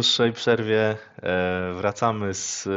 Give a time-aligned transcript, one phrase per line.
[0.00, 0.96] dłuższej przerwie
[1.74, 2.68] wracamy z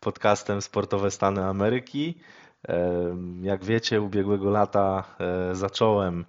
[0.00, 2.18] podcastem Sportowe Stany Ameryki.
[3.42, 5.04] Jak wiecie, ubiegłego lata
[5.52, 6.24] zacząłem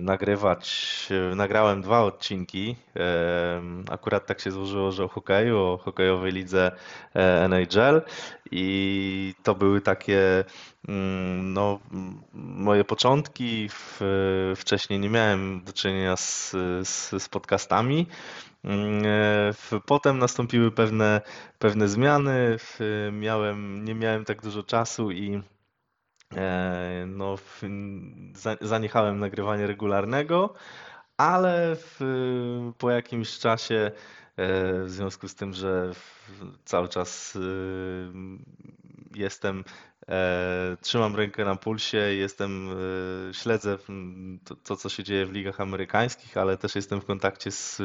[0.00, 2.76] nagrywać, nagrałem dwa odcinki.
[3.90, 6.72] Akurat tak się złożyło, że o hokeju, o hokejowej lidze
[7.44, 8.02] NHL
[8.50, 10.44] i to były takie
[10.88, 11.78] mm, no,
[12.34, 13.68] moje początki.
[14.56, 16.50] Wcześniej nie miałem do czynienia z,
[16.82, 18.06] z, z podcastami.
[18.64, 19.02] Mm,
[19.86, 21.20] potem nastąpiły pewne,
[21.58, 22.56] pewne zmiany.
[23.12, 25.42] Miałem, nie miałem tak dużo czasu i
[26.36, 27.38] E, no,
[28.60, 30.54] zaniechałem nagrywania regularnego,
[31.16, 32.00] ale w,
[32.78, 33.90] po jakimś czasie,
[34.36, 35.92] e, w związku z tym, że
[36.64, 37.40] cały czas e,
[39.14, 39.64] jestem,
[40.80, 42.68] trzymam rękę na pulsie, jestem,
[43.32, 43.78] śledzę
[44.44, 47.82] to, to, co się dzieje w ligach amerykańskich, ale też jestem w kontakcie z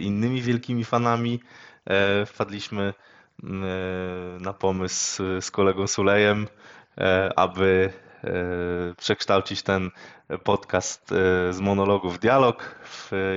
[0.00, 1.40] innymi wielkimi fanami.
[2.26, 2.94] Wpadliśmy
[4.40, 6.46] na pomysł z kolegą Sulejem,
[7.00, 7.92] E, aby
[8.24, 8.30] e,
[8.96, 9.90] przekształcić ten
[10.44, 12.74] podcast e, z monologu w dialog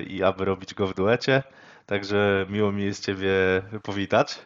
[0.07, 1.43] i aby robić go w duecie.
[1.85, 3.31] Także miło mi jest Ciebie
[3.83, 4.39] powitać.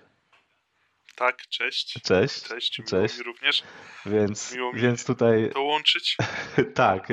[1.16, 2.02] Tak, cześć.
[2.03, 2.44] Cześć.
[2.44, 3.17] Cześć, miło cześć.
[3.17, 3.63] mi również.
[4.05, 5.49] Więc, miło mi więc tutaj.
[5.53, 6.17] Dołączyć.
[6.75, 7.07] tak.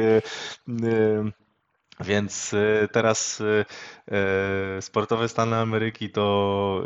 [2.00, 2.54] Więc
[2.92, 3.42] teraz
[4.80, 6.84] sportowe Stany Ameryki to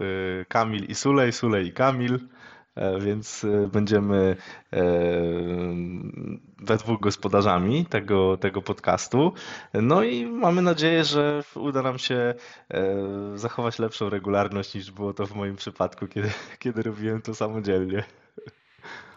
[0.48, 2.28] Kamil i Sulej, Sulej i Kamil.
[2.76, 4.36] E, więc e, będziemy
[4.72, 4.82] e,
[6.58, 9.34] we dwóch gospodarzami tego, tego podcastu.
[9.74, 12.34] No i mamy nadzieję, że uda nam się
[13.34, 18.04] zachować lepszą regularność niż było to w moim przypadku, kiedy, kiedy robiłem to samodzielnie.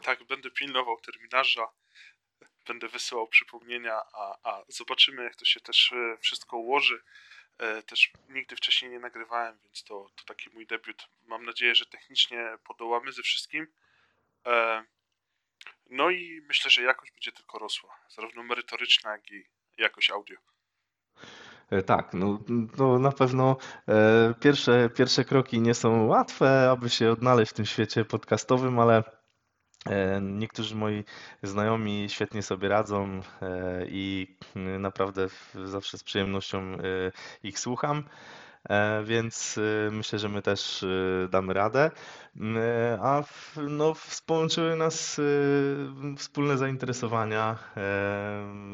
[0.04, 1.68] Tak, będę pilnował terminarza,
[2.68, 7.02] będę wysyłał przypomnienia, a, a zobaczymy, jak to się też wszystko ułoży.
[7.60, 11.08] E, też nigdy wcześniej nie nagrywałem, więc to, to taki mój debiut.
[11.28, 13.68] Mam nadzieję, że technicznie podołamy ze wszystkim.
[14.46, 14.84] E,
[15.90, 19.44] no i myślę, że jakość będzie tylko rosła, zarówno merytoryczna, jak i
[19.78, 20.38] jakość audio.
[21.72, 22.40] E, tak, no,
[22.78, 23.58] no na pewno
[24.42, 29.19] pierwsze, pierwsze kroki nie są łatwe, aby się odnaleźć w tym świecie podcastowym, ale E,
[30.22, 31.04] niektórzy moi
[31.44, 34.36] znajomi świetnie sobie radzą e, i
[34.80, 35.28] naprawdę
[35.66, 36.78] zawsze z przyjemnością e,
[37.44, 38.04] ich słucham.
[39.04, 39.60] Więc
[39.92, 40.86] myślę, że my też
[41.30, 41.92] damy radę.
[43.02, 43.24] A
[43.70, 43.94] no,
[44.26, 45.22] połączyły nas
[46.18, 47.60] wspólne zainteresowania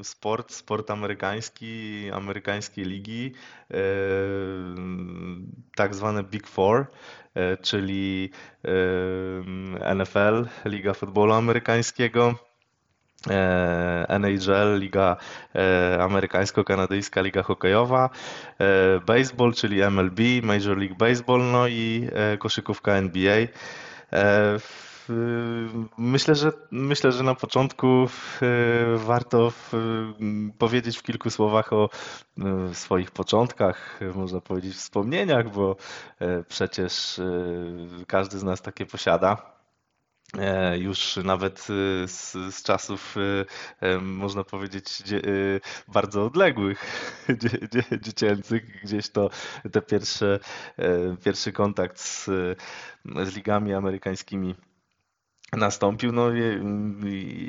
[0.03, 3.33] sport, sport amerykański, amerykańskie ligi,
[5.75, 6.87] tak zwane Big Four.
[7.35, 8.29] E, czyli
[9.85, 12.44] e, NFL, Liga Futbolu Amerykańskiego, e,
[14.07, 15.17] NHL, Liga
[15.99, 18.09] Amerykańsko-Kanadyjska, Liga Hokejowa,
[19.05, 22.09] baseball, czyli MLB, Major League Baseball, no i
[22.39, 23.37] koszykówka NBA.
[25.97, 28.07] Myślę, że myślę, że na początku
[28.95, 29.51] warto
[30.57, 31.89] powiedzieć w kilku słowach o
[32.73, 35.75] swoich początkach, można powiedzieć wspomnieniach, bo
[36.19, 37.23] e, przecież e,
[38.07, 39.54] każdy z nas takie posiada.
[40.39, 41.59] E, już nawet
[42.05, 43.15] z, z, czasów,
[44.01, 45.03] można powiedzieć,
[45.87, 46.85] bardzo odległych,
[48.05, 49.29] dziecięcych, gdzieś to
[49.71, 50.39] te pierwsze,
[51.23, 52.25] pierwszy kontakt z,
[53.05, 54.55] z ligami amerykańskimi
[55.53, 56.11] nastąpił.
[56.11, 56.31] No,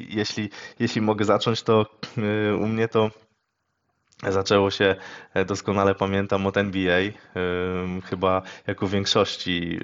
[0.08, 1.86] jeśli, jeśli mogę zacząć, to
[2.18, 3.10] e, u mnie to
[4.22, 4.96] Zaczęło się,
[5.34, 7.12] e, doskonale pamiętam, od NBA, e,
[8.04, 9.80] chyba jak u większości,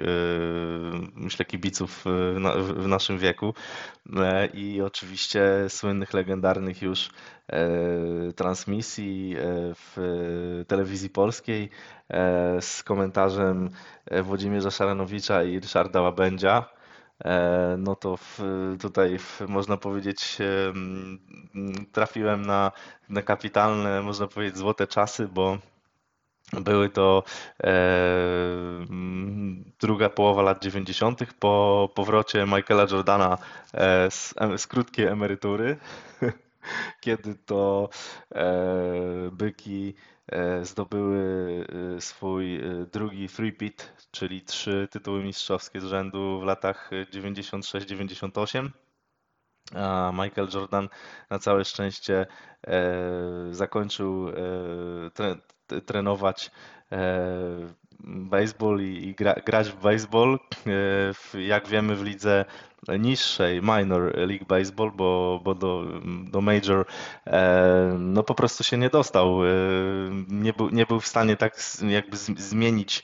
[1.15, 2.03] myślę, kibiców
[2.57, 3.53] w naszym wieku.
[4.53, 7.09] I oczywiście słynnych, legendarnych już
[8.35, 9.35] transmisji
[9.75, 11.69] w telewizji polskiej
[12.59, 13.69] z komentarzem
[14.23, 16.82] Włodzimierza Szaranowicza i Ryszarda Łabędzia E,
[17.77, 18.39] no to w,
[18.81, 20.37] tutaj w, można powiedzieć
[21.91, 22.71] trafiłem na,
[23.09, 25.57] na kapitalne, można powiedzieć złote czasy, bo
[26.61, 27.23] były to
[27.63, 27.73] e,
[29.79, 31.33] druga połowa lat 90.
[31.39, 33.37] po powrocie Michaela Jordana
[33.73, 35.77] e, z, z krótkiej emerytury,
[37.01, 37.89] kiedy to
[38.35, 39.95] e, byki
[40.31, 41.19] E, zdobyły
[41.97, 42.61] e, swój
[42.91, 48.69] drugi three-peat, czyli trzy tytuły mistrzowskie z rzędu w latach 96-98.
[49.75, 50.89] A Michael Jordan
[51.29, 52.25] na całe szczęście
[53.51, 54.27] zakończył
[55.85, 56.51] trenować
[58.03, 60.39] baseball i, i gra, grać w baseball.
[61.33, 62.45] Jak wiemy w lidze
[62.99, 65.85] niższej minor league baseball, bo, bo do,
[66.31, 66.85] do major
[67.99, 69.39] no po prostu się nie dostał.
[70.27, 71.57] Nie był, nie był w stanie tak
[71.87, 73.03] jakby zmienić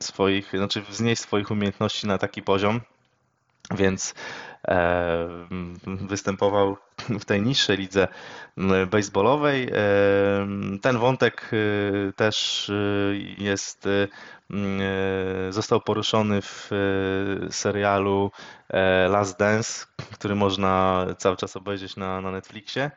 [0.00, 2.80] swoich, znaczy wznieść swoich umiejętności na taki poziom,
[3.76, 4.47] więc E,
[5.84, 6.76] występował
[7.20, 8.08] w tej niższej lidze
[8.90, 9.68] baseballowej.
[9.72, 9.76] E,
[10.82, 12.70] ten wątek e, też
[13.38, 13.88] jest,
[15.50, 16.70] został poruszony w
[17.50, 18.30] serialu
[19.08, 22.90] Last Dance, który można cały czas obejrzeć na, na Netflixie.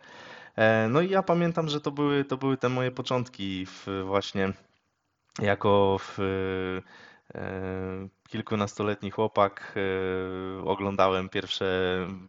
[0.90, 4.54] No i ja pamiętam, że to były, to były te moje początki w właśnie
[5.40, 6.18] jako w
[8.32, 11.68] kilkunastoletni chłopak e, oglądałem pierwsze,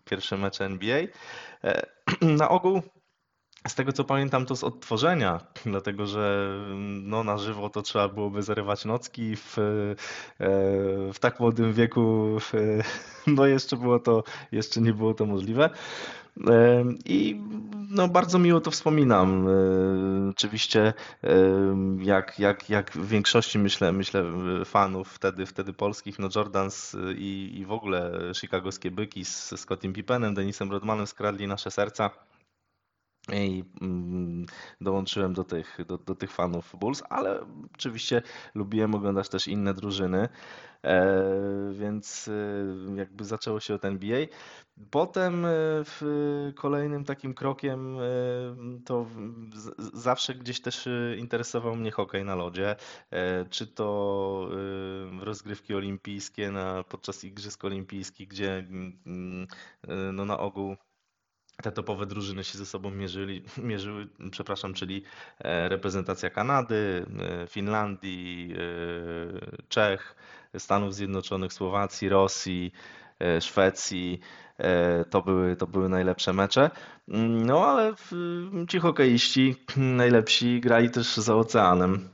[0.04, 0.98] pierwsze mecze NBA.
[1.64, 1.86] E,
[2.40, 2.82] na ogół
[3.68, 6.48] z tego co pamiętam to z odtworzenia, dlatego że
[7.02, 9.94] no, na żywo to trzeba byłoby zarywać nocki w, e,
[11.12, 12.36] w tak młodym wieku,
[13.26, 15.70] no jeszcze było to, jeszcze nie było to możliwe.
[17.04, 17.40] I
[17.90, 19.46] no, bardzo miło to wspominam.
[20.30, 20.92] Oczywiście,
[21.98, 24.24] jak, jak, jak w większości myślę, myślę
[24.64, 30.34] fanów wtedy, wtedy polskich, no Jordans i, i w ogóle chicagowskie byki z Scottim Pippenem,
[30.34, 32.10] Denisem Rodmanem skradli nasze serca
[33.28, 34.46] i mm,
[34.80, 37.40] dołączyłem do tych, do, do tych fanów Bulls, ale
[37.74, 38.22] oczywiście
[38.54, 40.28] lubiłem oglądać też inne drużyny,
[40.84, 41.14] e,
[41.72, 44.26] więc e, jakby zaczęło się od NBA.
[44.90, 45.48] Potem e,
[45.84, 46.02] w
[46.56, 47.96] kolejnym takim krokiem
[48.84, 49.06] to
[49.92, 50.88] zawsze gdzieś też
[51.18, 52.76] interesował mnie hokej na lodzie,
[53.50, 54.48] czy to
[55.20, 58.58] rozgrywki olimpijskie na, podczas Igrzysk Olimpijskich, gdzie
[59.06, 59.46] mm,
[60.12, 60.76] no na ogół
[61.62, 65.02] te topowe drużyny się ze sobą mierzyli, mierzyły, przepraszam, czyli
[65.38, 67.06] e, reprezentacja Kanady,
[67.42, 70.14] e, Finlandii, e, Czech,
[70.58, 72.72] Stanów Zjednoczonych, Słowacji, Rosji,
[73.40, 74.20] Szwecji.
[75.10, 76.70] To były, to były najlepsze mecze.
[77.46, 77.94] No ale
[78.68, 82.08] ci hokeiści najlepsi grali też za oceanem.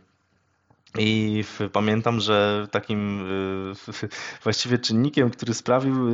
[0.99, 3.27] I pamiętam, że takim
[3.71, 4.09] y,
[4.45, 6.09] właściwie czynnikiem, który sprawił,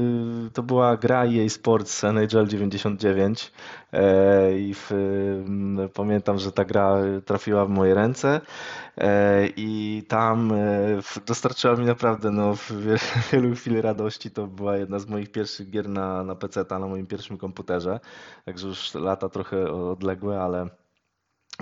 [0.46, 3.52] y, to była gra EA Sports NHL 99.
[3.92, 4.74] E, I
[5.84, 8.40] y, pamiętam, że ta gra trafiła w moje ręce
[8.98, 10.56] e, i tam e,
[11.26, 12.54] dostarczyła mi naprawdę no,
[13.32, 14.30] wielu chwil radości.
[14.30, 18.00] To była jedna z moich pierwszych gier na, na PC, na moim pierwszym komputerze.
[18.44, 20.68] Także już lata trochę odległe, ale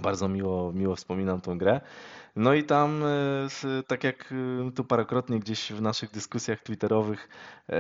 [0.03, 1.81] bardzo miło, miło wspominam tą grę.
[2.37, 7.29] No i tam, e, tak jak e, tu parokrotnie gdzieś w naszych dyskusjach twitterowych
[7.69, 7.79] e,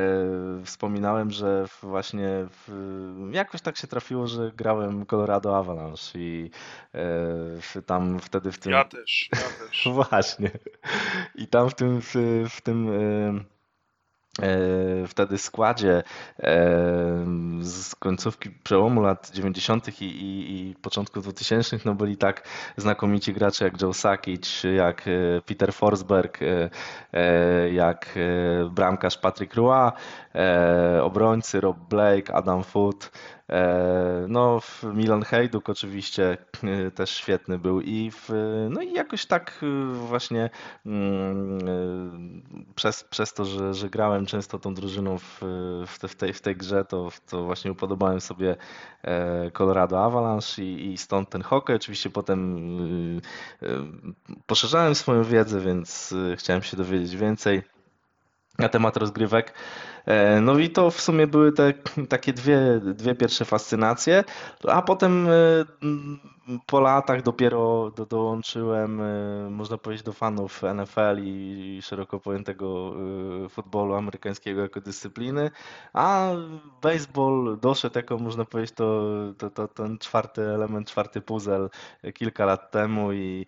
[0.65, 6.51] wspominałem, że właśnie w, jakoś tak się trafiło, że grałem Colorado Avalanche i
[7.87, 8.73] tam wtedy w tym...
[8.73, 9.89] Ja też, ja też.
[9.95, 10.51] Właśnie.
[11.35, 12.15] I tam w tym, w,
[12.51, 12.91] w tym
[15.09, 16.03] wtedy składzie e,
[17.61, 20.03] z końcówki przełomu lat 90.
[20.03, 25.41] I, i, i początku 2000 no byli tak znakomici gracze jak Joe Sakic, jak e,
[25.47, 26.41] Peter Forsberg,
[27.73, 28.19] jak
[28.71, 29.91] bramkarz Patrick Roy,
[31.03, 33.07] obrońcy Rob Blake, Adam Foote,
[33.53, 38.31] E, no, Milan Hejduk oczywiście e, też świetny był i w,
[38.71, 40.51] no i jakoś tak e, właśnie
[40.87, 42.43] mm,
[42.75, 45.41] przez, przez to, że, że grałem często tą drużyną w,
[45.87, 48.57] w, tej, w tej grze, to, to właśnie upodobałem sobie
[49.53, 51.77] Colorado Avalanche i, i stąd ten hokej.
[51.77, 53.21] Oczywiście potem
[54.47, 57.63] poszerzałem swoją wiedzę, więc chciałem się dowiedzieć więcej
[58.59, 59.55] na temat rozgrywek.
[60.07, 61.73] E, no i to w sumie były te
[62.09, 64.25] takie dwie, dwie pierwsze fascynacje,
[64.69, 65.31] a potem e,
[66.67, 72.95] po latach dopiero do, dołączyłem, e, można powiedzieć, do fanów NFL i szeroko pojętego
[73.51, 75.51] futbolu amerykańskiego jako dyscypliny,
[75.93, 76.31] a
[76.83, 81.69] baseball doszedł jako, można powiedzieć, to, to, to ten czwarty element, czwarty puzzle
[82.15, 83.47] kilka lat temu i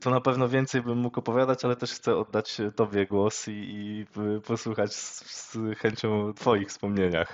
[0.00, 4.06] tu na pewno więcej bym mógł opowiadać, ale też chcę oddać Tobie głos i, i
[4.46, 4.94] posłuchać
[5.36, 7.32] z chęcią Twoich wspomnieniach.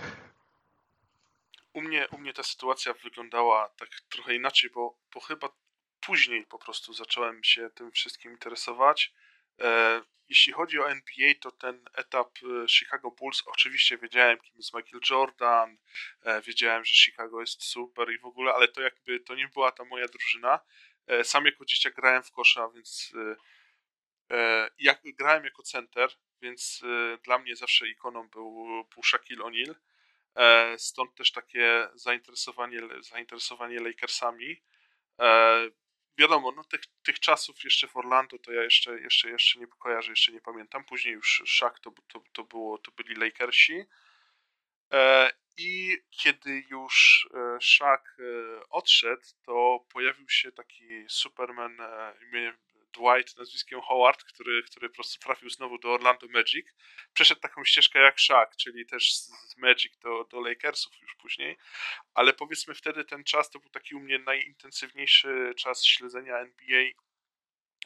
[1.72, 5.48] U mnie, u mnie ta sytuacja wyglądała tak trochę inaczej, bo, bo chyba
[6.00, 9.14] później po prostu zacząłem się tym wszystkim interesować.
[9.60, 14.74] E, jeśli chodzi o NBA, to ten etap e, Chicago Bulls, oczywiście wiedziałem, kim jest
[14.74, 15.78] Michael Jordan,
[16.22, 19.72] e, wiedziałem, że Chicago jest super i w ogóle, ale to jakby to nie była
[19.72, 20.60] ta moja drużyna.
[21.06, 23.36] E, sam jako dzieciak grałem w kosza, więc e,
[24.36, 26.10] e, jak, grałem jako center,
[26.42, 29.74] więc y, dla mnie zawsze ikoną był, był Shaquille O'Neal.
[30.34, 34.62] E, stąd też takie zainteresowanie, zainteresowanie Lakersami.
[35.20, 35.70] E,
[36.18, 40.12] wiadomo, no tych, tych czasów jeszcze w Orlando to ja jeszcze, jeszcze, jeszcze nie kojarzę,
[40.12, 40.84] jeszcze nie pamiętam.
[40.84, 43.84] Później już Shaq to, to, to, było, to byli Lakersi.
[44.92, 47.28] E, I kiedy już
[47.60, 48.16] Shaq
[48.70, 51.78] odszedł, to pojawił się taki Superman
[52.22, 52.58] imieniem
[52.92, 56.66] Dwight nazwiskiem Howard, który, który po prostu trafił znowu do Orlando Magic.
[57.12, 61.56] Przeszedł taką ścieżkę jak Shaq, czyli też z Magic do, do Lakersów już później,
[62.14, 66.84] ale powiedzmy wtedy ten czas to był taki u mnie najintensywniejszy czas śledzenia NBA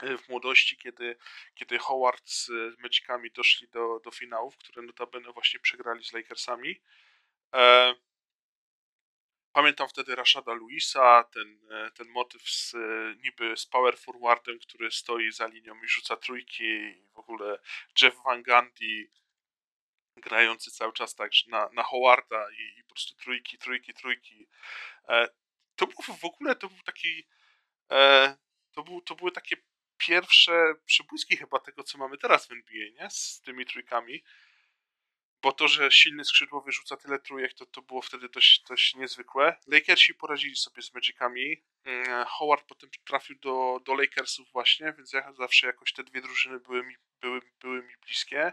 [0.02, 1.16] w młodości, kiedy,
[1.54, 6.80] kiedy Howard z Magicami doszli do, do finałów, które notabene właśnie przegrali z Lakersami.
[7.54, 7.94] E,
[9.56, 12.78] pamiętam wtedy Rashada Luisa, ten, e, ten motyw z, e,
[13.24, 16.94] niby z power forwardem, który stoi za linią i rzuca trójki.
[17.14, 17.58] W ogóle
[18.02, 19.10] Jeff Van Gundy
[20.16, 24.48] grający cały czas tak na, na Howarda i, i po prostu trójki, trójki, trójki.
[25.76, 27.26] to był w ogóle, to był taki
[28.72, 29.56] to, był, to były takie
[29.96, 33.10] pierwsze przybłyski chyba tego, co mamy teraz w NBA, nie?
[33.10, 34.22] Z tymi trójkami.
[35.46, 39.56] Bo to, że silny skrzydłowy rzuca tyle trójek, to, to było wtedy dość, dość niezwykłe.
[39.66, 41.62] Lakersi poradzili sobie z Magicami.
[41.84, 46.60] Mm, Howard potem trafił do, do Lakersów właśnie, więc ja zawsze jakoś te dwie drużyny
[46.60, 48.52] były mi, były, były mi bliskie.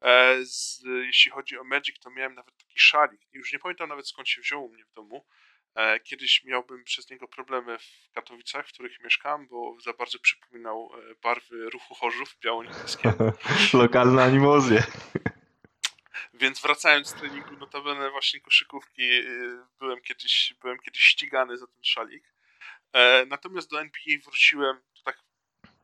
[0.00, 3.20] E, z, jeśli chodzi o Magic, to miałem nawet taki szalik.
[3.32, 5.26] Już nie pamiętam nawet skąd się wziął u mnie w domu.
[5.74, 10.90] E, kiedyś miałbym przez niego problemy w Katowicach, w których mieszkam, bo za bardzo przypominał
[10.94, 13.12] e, barwy ruchu Chorzów, biało-niebieskie.
[13.72, 14.82] Lokalne animozje.
[16.34, 19.22] Więc wracając z treningu, notabene właśnie koszykówki, e,
[19.78, 22.24] byłem kiedyś, byłem kiedyś ścigany za ten szalik.
[23.26, 25.18] Natomiast do NBA wróciłem, tak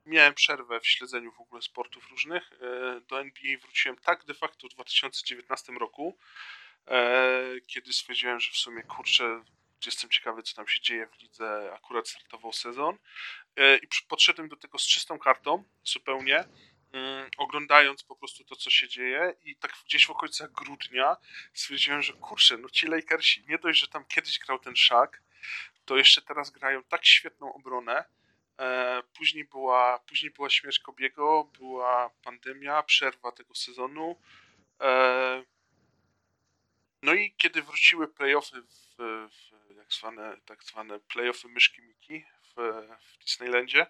[0.06, 2.50] miałem przerwę w śledzeniu w ogóle sportów różnych.
[3.08, 6.18] Do NBA wróciłem tak de facto w 2019 roku,
[7.66, 9.42] kiedy stwierdziłem, że w sumie kurczę,
[9.86, 11.72] jestem ciekawy, co tam się dzieje w lidze.
[11.74, 12.98] Akurat startował sezon.
[13.56, 16.44] E, I podszedłem do tego z czystą kartą, zupełnie,
[16.92, 19.34] mm, oglądając po prostu to, co się dzieje.
[19.44, 21.16] I tak gdzieś w okolicach grudnia
[21.54, 25.22] stwierdziłem, że kurczę, no ci Lakersi, nie dość, że tam kiedyś grał ten szak,
[25.84, 28.04] to jeszcze teraz grają tak świetną obronę.
[28.58, 34.20] E, później była, później była śmierć Kobiego, była pandemia, przerwa tego sezonu.
[34.80, 35.44] E,
[37.02, 38.96] no i kiedy wróciły playoffy w,
[39.30, 42.54] w tak zwane, tak zwane playoffy myszki Miki w,
[43.00, 43.86] w Disneylandzie,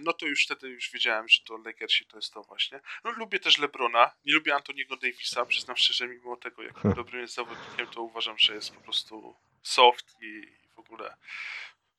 [0.00, 2.80] no to już wtedy już wiedziałem, że to Lakersi to jest to właśnie.
[3.04, 7.34] No, lubię też Lebrona, nie lubię Antoniego Davisa, przyznam szczerze, mimo tego, jak dobrym jest
[7.34, 10.42] zawodnikiem, to uważam, że jest po prostu soft i
[10.74, 11.16] w ogóle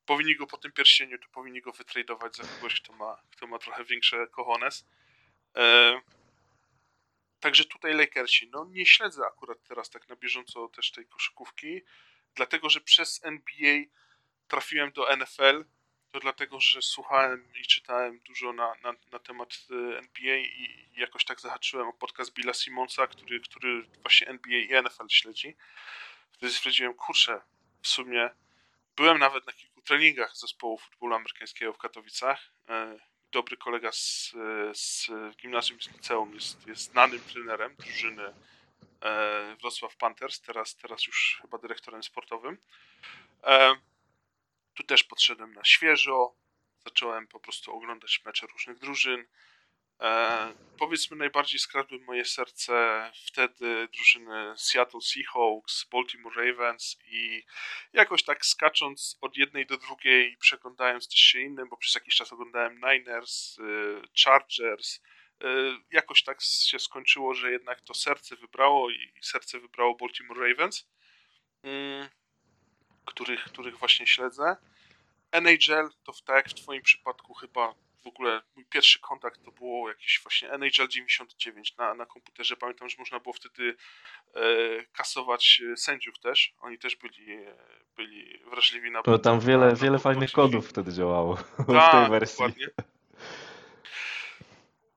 [0.06, 3.60] powinni go po tym pierścieniu, to powinni go wytradować za kogoś, kto ma, kto ma
[3.60, 4.86] trochę większe cojones.
[5.56, 6.02] E,
[7.40, 8.50] Także tutaj Lakersi.
[8.50, 11.82] No nie śledzę akurat teraz tak na bieżąco też tej koszykówki
[12.36, 13.84] dlatego że przez NBA
[14.48, 15.66] trafiłem do NFL,
[16.12, 21.26] to dlatego, że słuchałem i czytałem dużo na, na, na temat y, NBA i jakoś
[21.26, 25.56] tak zahaczyłem o podcast Billa Simonsa, który, który właśnie NBA i NFL śledzi.
[26.32, 27.42] Wtedy stwierdziłem, kurczę,
[27.82, 28.30] w sumie
[28.96, 32.52] byłem nawet na kilku treningach zespołu futbolu amerykańskiego w Katowicach.
[32.70, 33.00] E,
[33.32, 34.32] dobry kolega z,
[34.74, 38.34] z gimnazjum z liceum jest, jest znanym trenerem drużyny
[39.02, 42.58] E, Wrocław Panthers, teraz, teraz już chyba dyrektorem sportowym.
[44.80, 46.36] Tu też podszedłem na świeżo,
[46.86, 49.28] zacząłem po prostu oglądać mecze różnych drużyn.
[50.02, 57.44] E, powiedzmy najbardziej skradły moje serce wtedy drużyny Seattle Seahawks, Baltimore Ravens i
[57.94, 62.34] jakoś tak skacząc od jednej do drugiej przeglądając też się innym, bo przez jakiś czas
[62.34, 63.58] oglądałem Niners,
[64.24, 65.00] Chargers,
[65.44, 65.48] E,
[65.92, 70.90] jakoś tak się skończyło, że jednak to serce wybrało i serce wybrało Baltimore Ravens,
[71.64, 72.10] mm,
[73.06, 74.58] których, których właśnie śledzę.
[75.32, 79.90] NHL to tak jak w Twoim przypadku chyba w ogóle mój pierwszy kontakt to było
[79.90, 82.58] jakieś właśnie NHL 99 na, na komputerze.
[82.58, 83.76] Pamiętam, że można było wtedy
[84.36, 84.42] e,
[84.94, 86.54] kasować sędziów też.
[86.60, 87.56] Oni też byli, e,
[87.96, 89.02] byli wrażliwi na.
[89.02, 92.38] To tam wiele, na, wiele fajnych kodów wtedy działało tak, w tej tak, wersji.
[92.38, 92.68] Dokładnie.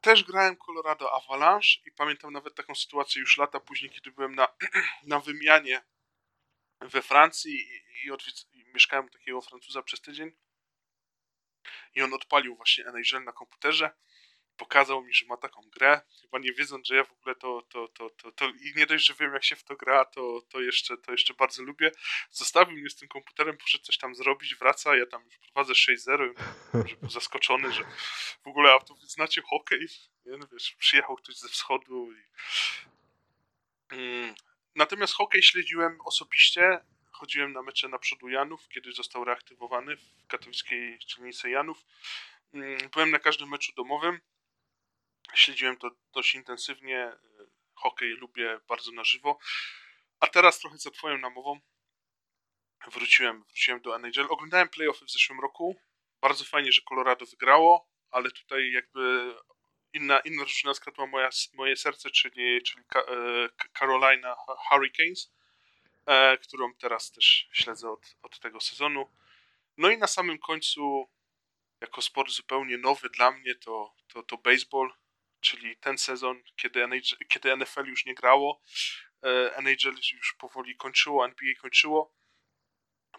[0.00, 4.48] Też grałem Colorado Avalanche i pamiętam nawet taką sytuację już lata później, kiedy byłem na,
[5.06, 5.82] na wymianie
[6.88, 10.32] we Francji i, i, i mieszkałem u takiego Francuza przez tydzień
[11.94, 13.90] i on odpalił właśnie NHL na komputerze
[14.56, 17.88] pokazał mi, że ma taką grę, chyba nie wiedząc, że ja w ogóle to, to,
[17.88, 20.60] to, to, to i nie dość, że wiem jak się w to gra, to, to,
[20.60, 21.90] jeszcze, to jeszcze bardzo lubię.
[22.30, 26.32] Zostawił mnie z tym komputerem, poszedł coś tam zrobić, wraca, ja tam już prowadzę 6-0,
[26.88, 27.84] że był zaskoczony, że
[28.44, 29.86] w ogóle, a to znacie hokej?
[30.26, 32.22] Nie, no wiesz, przyjechał ktoś ze wschodu i...
[34.74, 40.98] Natomiast hokej śledziłem osobiście, chodziłem na mecze na przodu Janów, kiedy został reaktywowany w katowickiej
[40.98, 41.84] dzielnicy Janów.
[42.54, 44.20] Mm, byłem na każdym meczu domowym.
[45.34, 47.12] Śledziłem to dość intensywnie.
[47.74, 49.38] Hokej lubię bardzo na żywo.
[50.20, 51.60] A teraz trochę za twoją namową
[52.90, 54.26] wróciłem, wróciłem do NHL.
[54.30, 55.76] Oglądałem playoffy w zeszłym roku.
[56.20, 59.34] Bardzo fajnie, że Colorado wygrało, ale tutaj jakby
[59.92, 64.36] inna, inna drużyna skradła moja, moje serce, czyli, czyli e, Carolina
[64.68, 65.32] Hurricanes,
[66.06, 69.10] e, którą teraz też śledzę od, od tego sezonu.
[69.76, 71.08] No i na samym końcu,
[71.80, 74.92] jako sport zupełnie nowy dla mnie, to, to, to baseball,
[75.40, 78.62] czyli ten sezon, kiedy, NHL, kiedy NFL już nie grało,
[79.22, 82.14] e, NHL już powoli kończyło, NBA kończyło.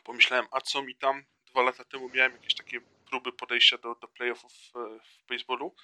[0.04, 1.26] Pomyślałem, a co mi tam?
[1.46, 4.72] Dwa lata temu miałem jakieś takie próby podejścia do, do playoffów w,
[5.04, 5.76] w baseballu.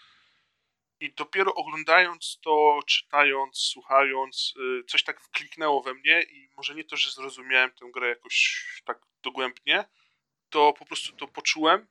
[1.00, 6.84] I dopiero oglądając to, czytając, słuchając, y, coś tak wkliknęło we mnie i może nie
[6.84, 9.86] to, że zrozumiałem tę grę jakoś tak dogłębnie,
[10.50, 11.88] to po prostu to poczułem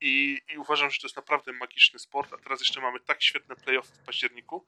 [0.00, 3.56] i, i uważam, że to jest naprawdę magiczny sport, a teraz jeszcze mamy tak świetne
[3.56, 4.66] playoffy w październiku,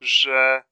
[0.00, 0.64] że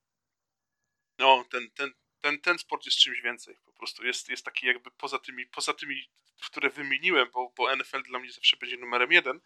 [1.19, 3.57] no, ten, ten, ten, ten sport jest czymś więcej.
[3.65, 6.09] Po prostu jest, jest taki jakby poza tymi, poza tymi,
[6.43, 9.41] które wymieniłem, bo, bo NFL dla mnie zawsze będzie numerem jeden,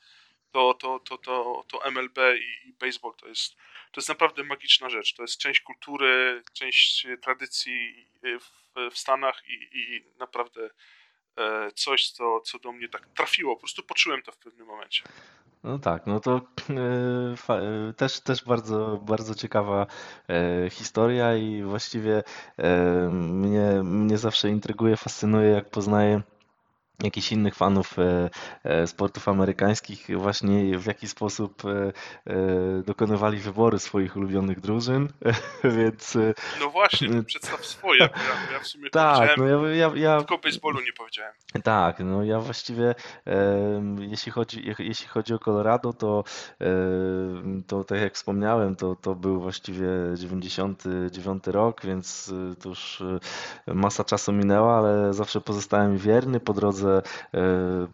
[0.55, 3.57] to, to, to, to, to MLB i, i baseball to jest,
[3.93, 5.15] to jest naprawdę magiczna rzecz.
[5.15, 10.71] To jest część kultury, część tradycji w, w Stanach i, i naprawdę
[11.37, 13.57] e, coś, co, co do mnie tak trafiło.
[13.57, 15.03] Po prostu poczułem to w pewnym momencie.
[15.65, 19.87] No tak, no to e, e, też, też bardzo, bardzo ciekawa
[20.71, 22.23] historia i właściwie
[23.11, 26.23] mnie, mnie zawsze intryguje, fascynuje, jak poznaję
[27.03, 28.31] jakichś innych fanów e,
[28.65, 31.93] e, sportów amerykańskich, właśnie w jaki sposób e,
[32.83, 35.09] dokonywali wybory swoich ulubionych drużyn,
[35.77, 36.19] więc...
[36.61, 38.09] No właśnie, przedstaw swoje, ja,
[38.53, 41.33] ja w sumie tak, no ja, ja, ja, tylko baseballu nie powiedziałem.
[41.63, 42.95] Tak, no ja właściwie
[43.99, 46.25] jeśli chodzi, jeśli chodzi o Colorado, to,
[47.67, 53.03] to tak jak wspomniałem, to, to był właściwie 99 rok, więc to już
[53.67, 57.03] masa czasu minęła, ale zawsze pozostałem wierny po drodze e,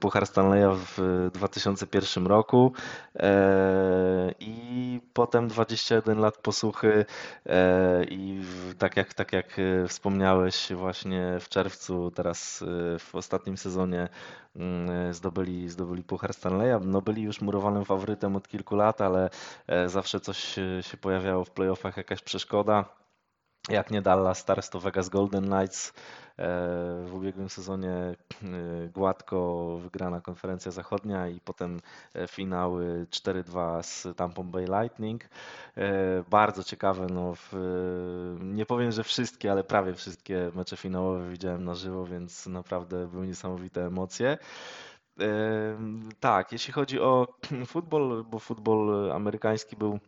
[0.01, 2.73] Puchar Stanleya w 2001 roku
[3.17, 7.05] e, i potem 21 lat posłuchy
[7.47, 8.41] e, i
[8.79, 12.65] tak jak, tak jak wspomniałeś właśnie w czerwcu, teraz
[12.99, 14.09] w ostatnim sezonie
[14.57, 16.81] mm, zdobyli, zdobyli Puchar Stanleya.
[16.85, 19.31] No byli już murowanym faworytem od kilku lat, ale
[19.87, 20.39] zawsze coś
[20.81, 23.01] się pojawiało w playoffach, jakaś przeszkoda.
[23.71, 25.93] Jak nie Dallas Stars, to Vegas Golden Knights.
[26.41, 26.45] E,
[27.07, 28.17] w ubiegłym sezonie e,
[28.95, 31.81] gładko wygrana konferencja zachodnia i potem
[32.15, 35.25] e, finały 4-2 z Tampa Bay Lightning.
[36.31, 37.53] Bardzo ciekawe, no w,
[38.41, 43.27] nie powiem, że wszystkie, ale prawie wszystkie mecze finałowe widziałem na żywo, więc naprawdę były
[43.27, 44.39] niesamowite emocje.
[46.21, 47.27] Tak, jeśli chodzi o
[47.67, 49.99] futbol, bo futbol amerykański był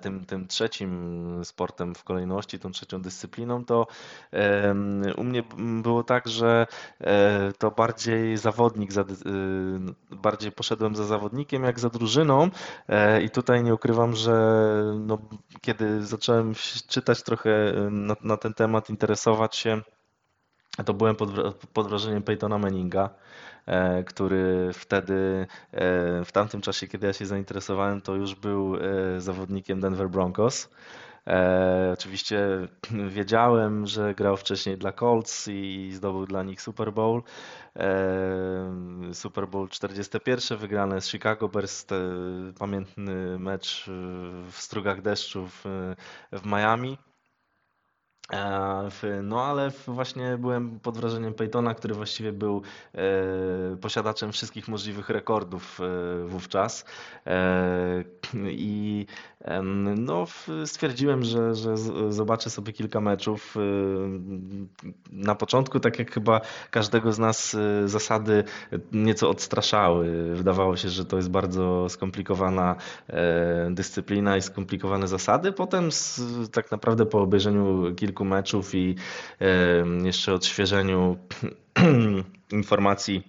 [0.00, 3.86] tym, tym trzecim sportem w kolejności, tą trzecią dyscypliną, to
[5.16, 5.42] u mnie
[5.82, 6.66] było tak, że
[7.00, 9.04] e, to bardziej zawodnik, e,
[10.10, 12.50] bardziej poszedłem za zawodnikiem jak za drużyną
[13.24, 14.64] i tutaj nie ukrywam, że
[14.96, 15.18] no,
[15.60, 16.54] kiedy zacząłem
[16.88, 19.80] czytać trochę na, na ten temat, interesować się,
[20.84, 21.30] to byłem pod,
[21.72, 23.10] pod wrażeniem Peytona Manninga.
[23.66, 29.20] E, który wtedy, e, w tamtym czasie, kiedy ja się zainteresowałem, to już był e,
[29.20, 30.70] zawodnikiem Denver Broncos.
[31.92, 32.48] Oczywiście
[33.16, 37.22] wiedziałem, że grał wcześniej dla Colts i zdobył dla nich Super Bowl.
[39.12, 41.86] Super Bowl 41 wygrane z Chicago Bears,
[42.58, 43.90] pamiętny mecz
[44.50, 45.48] w strugach deszczu
[46.32, 46.98] w Miami.
[48.32, 52.62] E, no ale właśnie byłem pod wrażeniem Peytona, który właściwie był
[52.94, 56.84] e, posiadaczem wszystkich możliwych rekordów e, wówczas.
[58.50, 59.06] I
[59.96, 60.26] no,
[60.66, 61.76] stwierdziłem, że, że
[62.08, 63.54] zobaczę sobie kilka meczów.
[65.12, 68.44] Na początku, tak jak chyba każdego z nas, zasady
[68.92, 70.34] nieco odstraszały.
[70.34, 72.76] Wydawało się, że to jest bardzo skomplikowana
[73.70, 75.52] dyscyplina i skomplikowane zasady.
[75.52, 75.88] Potem
[76.52, 78.96] tak naprawdę po obejrzeniu kilku kilku meczów i
[80.04, 81.16] jeszcze odświeżeniu
[82.52, 83.22] informacji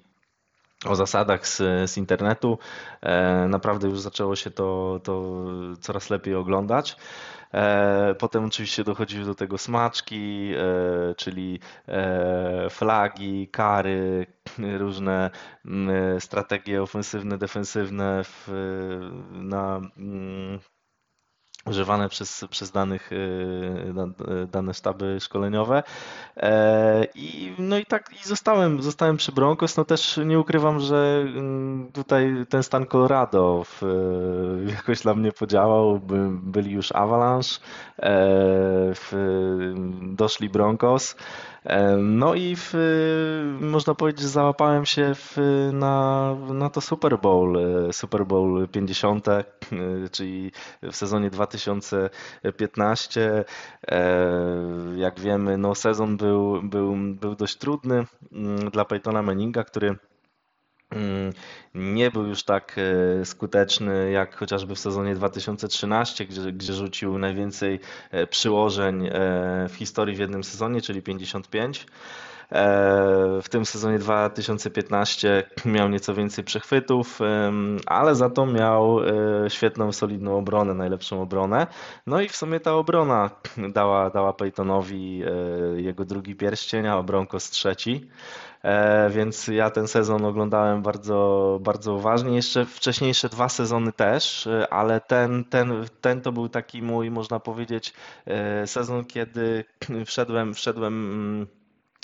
[0.85, 1.57] o zasadach z,
[1.91, 2.59] z internetu.
[3.01, 5.45] E, naprawdę już zaczęło się to, to
[5.81, 6.97] coraz lepiej oglądać.
[7.53, 11.59] E, potem oczywiście dochodziły do tego smaczki, e, czyli
[12.69, 14.27] flagi, kary,
[14.83, 15.29] różne
[16.19, 18.49] strategie ofensywne, defensywne w,
[19.31, 19.81] na
[21.65, 25.83] używane przez, przez danych, y, dane sztaby szkoleniowe.
[26.37, 29.77] E, I, no i tak i zostałem, zostałem przy Broncos.
[29.77, 33.81] No też nie ukrywam, że mm, tutaj ten stan Colorado w,
[34.75, 35.99] jakoś dla mnie podziałał.
[35.99, 37.59] By, byli już Avalanche,
[37.99, 38.09] e,
[38.93, 39.13] w,
[40.01, 41.15] doszli Broncos.
[41.97, 42.73] No i w,
[43.61, 45.37] można powiedzieć, że załapałem się w,
[45.73, 49.43] na, na to Super Bowl, e, Super Bowl 50, e,
[50.11, 50.51] czyli
[50.83, 53.45] w sezonie 2015.
[53.87, 54.27] E,
[54.95, 59.95] jak wiemy, no sezon był, był, był dość trudny mm, dla Peytona Manninga, który
[61.75, 67.79] nie był już tak e, skuteczny jak chociażby w sezonie 2013, gdzie, gdzie rzucił najwięcej
[68.11, 69.11] e, przyłożeń e,
[69.69, 71.85] w historii w jednym sezonie, czyli 55.
[73.41, 77.19] W tym sezonie 2015 miał nieco więcej przechwytów,
[77.85, 78.99] ale za to miał
[79.47, 81.67] świetną, solidną obronę, najlepszą obronę.
[82.07, 83.29] No i w sumie ta obrona
[83.73, 85.23] dała, dała Peytonowi
[85.75, 88.09] jego drugi pierścień, a Broncos trzeci.
[88.65, 92.35] E, więc ja ten sezon oglądałem bardzo, bardzo uważnie.
[92.35, 97.39] Jeszcze wcześniejsze dwa sezony też, e, ale ten, ten, ten to był taki mój, można
[97.39, 97.93] powiedzieć,
[98.25, 99.65] e, sezon, kiedy
[100.05, 101.47] wszedłem, wszedłem mm,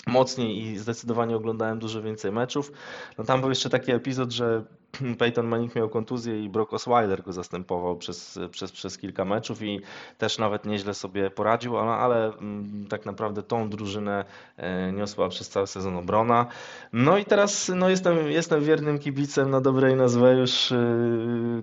[0.06, 2.72] mocniej i zdecydowanie oglądałem dużo więcej meczów.
[3.18, 4.64] No tam był jeszcze taki epizod, że
[5.18, 9.80] Peyton Manning miał kontuzję i Brock Osweiler go zastępował przez, przez, przez kilka meczów i
[10.18, 14.24] też nawet nieźle sobie poradził, ale, ale mm, tak naprawdę tą drużynę
[14.56, 16.46] e, niosła przez cały sezon obrona.
[16.92, 20.76] No i teraz no jestem, jestem wiernym kibicem na dobre i na złe już e,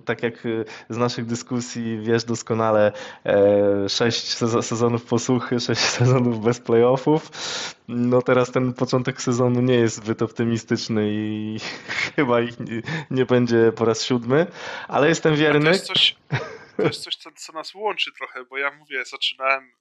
[0.04, 0.48] tak jak
[0.88, 2.92] z naszych dyskusji wiesz doskonale
[3.26, 7.30] e, sześć sezonów posłuchy, sześć sezonów bez playoffów.
[7.88, 11.56] No teraz ten początek sezonu nie jest zbyt optymistyczny i
[12.16, 14.46] chyba ich nie, nie będzie po raz siódmy,
[14.88, 15.64] ale jestem wierny.
[15.64, 16.16] To jest coś,
[16.76, 19.72] to jest coś co, co nas łączy trochę, bo ja mówię, zaczynałem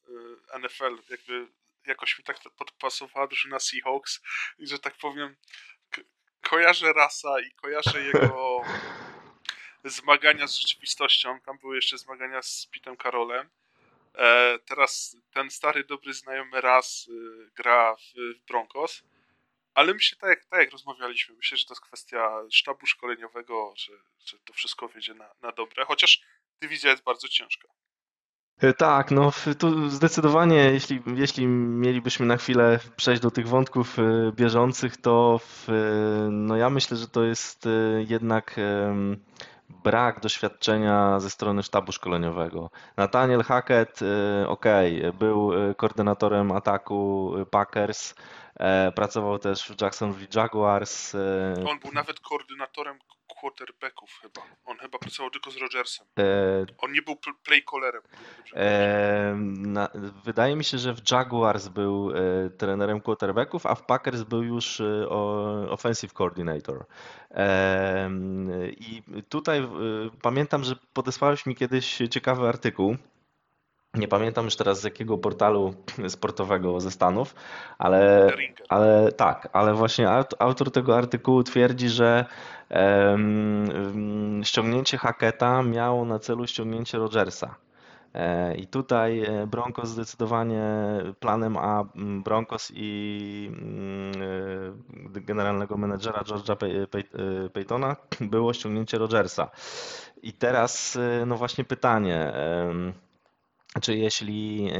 [0.53, 1.47] y, NFL, jakby
[1.87, 4.21] jakoś mi tak podpasowała drużyna Seahawks
[4.59, 5.35] i że tak powiem
[6.41, 8.61] kojarzę rasa i kojarzę jego
[9.83, 11.39] zmagania z rzeczywistością.
[11.39, 13.49] Tam były jeszcze zmagania z Pitem Karolem.
[14.15, 17.99] E, teraz ten stary, dobry znajomy raz y, gra w,
[18.39, 19.03] w Broncos.
[19.79, 23.93] Ale myślę, tak jak, tak jak rozmawialiśmy, myślę, że to jest kwestia sztabu szkoleniowego, że,
[24.25, 26.21] że to wszystko wiedzie na, na dobre, chociaż
[26.61, 27.67] dywizja jest bardzo ciężka.
[28.61, 34.31] E, tak, no tu zdecydowanie, jeśli, jeśli mielibyśmy na chwilę przejść do tych wątków e,
[34.31, 35.67] bieżących, to w,
[36.31, 37.67] no ja myślę, że to jest
[38.07, 38.55] jednak
[39.83, 42.69] brak doświadczenia ze strony sztabu szkoleniowego.
[42.97, 43.99] Nathaniel Hackett,
[44.47, 44.65] ok,
[45.19, 48.48] był koordynatorem ataku Packers, E,
[48.95, 51.15] pracował też w Jacksonville Jaguars.
[51.15, 52.99] E, On był nawet koordynatorem
[53.41, 54.41] quarterbacków chyba.
[54.65, 56.07] On chyba pracował tylko z Rodgersem.
[56.19, 56.23] E,
[56.77, 58.01] On nie był play callerem.
[60.25, 62.11] wydaje mi się, że w Jaguars był
[62.57, 64.81] trenerem quarterbacków, a w Packers był już
[65.69, 66.85] offensive coordinator.
[68.71, 69.67] I tutaj
[70.21, 72.97] pamiętam, że podesłałeś mi kiedyś ciekawy artykuł
[73.93, 75.73] nie pamiętam już teraz z jakiego portalu
[76.07, 77.35] sportowego ze Stanów,
[77.77, 78.29] ale,
[78.69, 82.25] ale tak, ale właśnie autor tego artykułu twierdzi, że
[82.69, 87.55] um, ściągnięcie Hacketa miało na celu ściągnięcie Rogersa.
[88.13, 90.63] E, I tutaj e, Broncos zdecydowanie
[91.19, 91.83] planem A
[92.23, 93.51] Broncos i
[95.15, 96.55] e, generalnego menedżera George'a
[97.53, 99.49] Paytona było ściągnięcie Rogersa.
[100.21, 102.33] I teraz no właśnie pytanie,
[103.81, 104.71] czy jeśli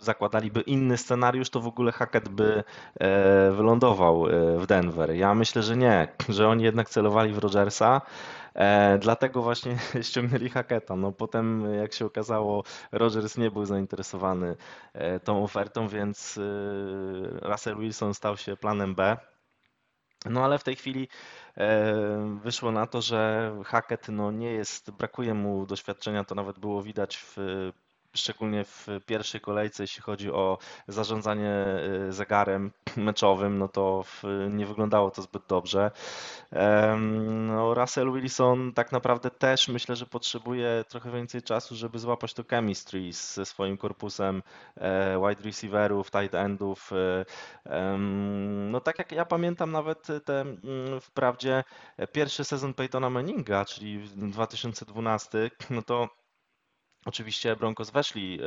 [0.00, 2.64] zakładaliby inny scenariusz, to w ogóle Hackett by
[3.00, 5.10] e, wylądował e, w Denver?
[5.10, 8.00] Ja myślę, że nie, że oni jednak celowali w Rogersa.
[8.54, 9.78] E, dlatego właśnie
[10.08, 10.96] ściągnęli Hacketa.
[10.96, 14.56] No potem, jak się okazało, Rogers nie był zainteresowany
[15.24, 16.40] tą ofertą, więc
[17.42, 19.16] Russell Wilson stał się planem B.
[20.30, 21.08] No ale w tej chwili
[22.42, 27.16] wyszło na to, że Hackett no, nie jest, brakuje mu doświadczenia, to nawet było widać
[27.16, 27.36] w
[28.16, 34.04] szczególnie w pierwszej kolejce, jeśli chodzi o zarządzanie e, zegarem meczowym, no to
[34.50, 35.90] nie wyglądało to zbyt dobrze.
[37.46, 42.44] No, Russell Wilson tak naprawdę też myślę, że potrzebuje trochę więcej czasu, żeby złapać to
[42.50, 44.42] chemistry ze swoim korpusem
[44.76, 46.90] e, wide receiverów, tight endów.
[47.64, 47.98] E,
[48.70, 50.44] no tak jak ja pamiętam nawet te
[51.00, 51.64] wprawdzie
[52.12, 56.08] pierwszy sezon Peytona Manninga, czyli 2012, no to
[57.06, 58.38] Oczywiście Broncos weszli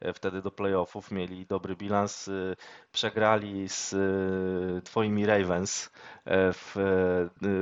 [0.00, 2.32] e, wtedy do playoffów, mieli dobry bilans, e,
[2.92, 5.90] przegrali z e, twoimi Ravens
[6.52, 6.74] w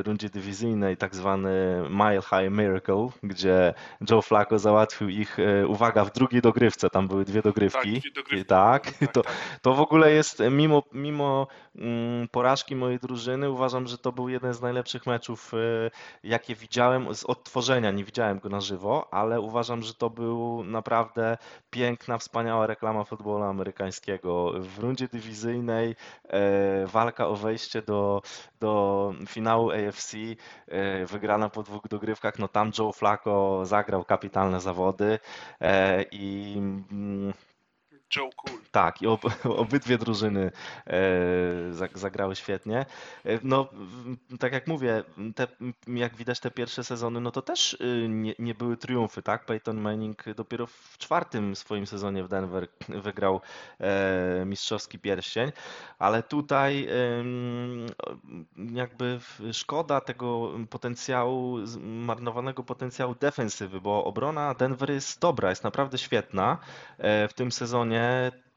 [0.07, 3.75] rundzie dywizyjnej, tak zwany Mile High Miracle, gdzie
[4.11, 7.93] Joe Flacco załatwił ich, uwaga, w drugiej dogrywce, tam były dwie dogrywki.
[7.93, 8.47] Tak, dwie dogrywki.
[8.47, 9.33] tak, tak to, tak.
[9.63, 14.55] to w ogóle jest, mimo, mimo mm, porażki mojej drużyny, uważam, że to był jeden
[14.55, 15.53] z najlepszych meczów,
[16.25, 17.91] jakie widziałem z odtworzenia.
[17.91, 21.37] Nie widziałem go na żywo, ale uważam, że to był był naprawdę
[21.71, 24.53] piękna, wspaniała reklama futbolu amerykańskiego.
[24.61, 25.97] W rundzie dywizyjnej
[26.29, 28.23] e, walka o wejście do,
[28.61, 30.15] do finału AFC,
[30.69, 35.19] e, wygrana po dwóch dogrywkach, no tam Joe Flacco zagrał kapitalne zawody
[35.61, 37.33] e, i mm,
[38.17, 38.61] Joe Cool.
[38.71, 40.53] Tak, i ob, obydwie drużyny
[40.87, 41.01] e,
[41.95, 42.87] zagrały świetnie.
[43.25, 43.69] E, no,
[44.39, 45.03] tak jak mówię,
[45.35, 45.47] te,
[45.87, 49.45] jak widać te pierwsze sezony, no to też y, nie, nie, były triumfy, tak?
[49.45, 53.41] Peyton Manning dopiero w czwartym swoim sezonie w Denver wygrał
[53.81, 55.53] e, mistrzowski pierścień,
[55.99, 56.89] ale tutaj
[58.73, 59.21] jakby
[59.53, 66.59] szkoda tego potencjału, marnowanego potencjału defensywy, bo obrona Denver jest dobra, jest naprawdę świetna
[66.99, 68.00] w tym sezonie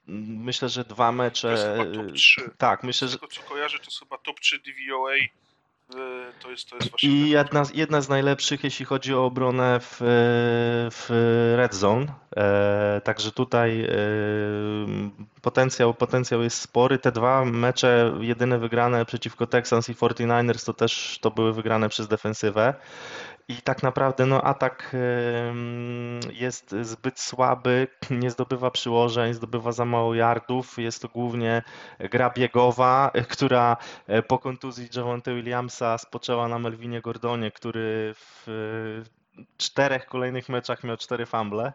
[0.08, 1.78] Myślę, że dwa mecze.
[2.14, 2.50] 3.
[2.58, 3.18] Tak, myślę, że.
[3.18, 5.16] Tego co kojarzę, to jest chyba top 3 DVOA.
[5.16, 5.96] Y,
[6.40, 7.10] to jest, to jest właśnie.
[7.10, 9.98] I jedna, jedna z najlepszych, jeśli chodzi o obronę w,
[10.92, 11.10] w
[11.58, 12.06] Red Zone.
[12.38, 13.88] E, także tutaj
[15.42, 16.98] potencjał, potencjał jest spory.
[16.98, 22.08] Te dwa mecze, jedyne wygrane przeciwko Texans i 49ers, to też to były wygrane przez
[22.08, 22.74] defensywę.
[23.48, 24.96] I tak naprawdę no, atak
[26.32, 27.88] jest zbyt słaby,
[28.22, 30.78] nie zdobywa przyłożeń, zdobywa za mało yardów.
[30.78, 31.62] Jest to głównie
[32.00, 33.78] gra biegowa, która
[34.08, 39.04] e, po kontuzji Javonte Williamsa spoczęła na Melvinie Gordonie, który w
[39.58, 41.74] czterech kolejnych meczach miał cztery fumble.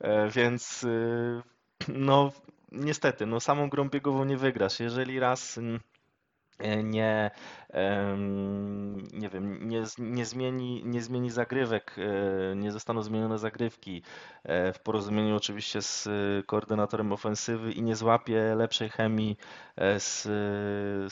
[0.00, 0.86] E, więc
[1.88, 2.32] no
[2.72, 4.80] niestety, no samą grą biegową nie wygrasz.
[4.80, 5.58] Jeżeli raz
[6.58, 7.30] e, nie
[9.12, 14.02] nie wiem, nie, nie, zmieni, nie zmieni zagrywek, e, nie zostaną zmienione zagrywki
[14.44, 16.08] e, w porozumieniu oczywiście z
[16.46, 19.36] koordynatorem ofensywy i nie złapie lepszej chemii
[19.76, 20.22] e, z,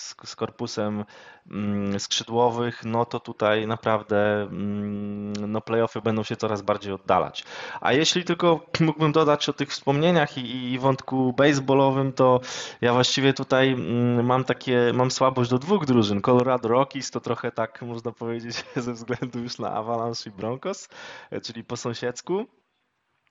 [0.01, 1.05] z, z korpusem
[1.51, 7.45] mm, skrzydłowych, no to tutaj naprawdę mm, no playoffy będą się coraz bardziej oddalać.
[7.81, 12.41] A jeśli tylko mógłbym dodać o tych wspomnieniach i, i wątku baseballowym, to
[12.81, 17.21] ja właściwie tutaj mm, mam takie, mam słabość do dwóch drużyn, Colorado Colorado Rockies to
[17.21, 20.89] trochę tak można powiedzieć ze względu już na Avalanche i Broncos,
[21.31, 22.47] e, czyli po sąsiedzku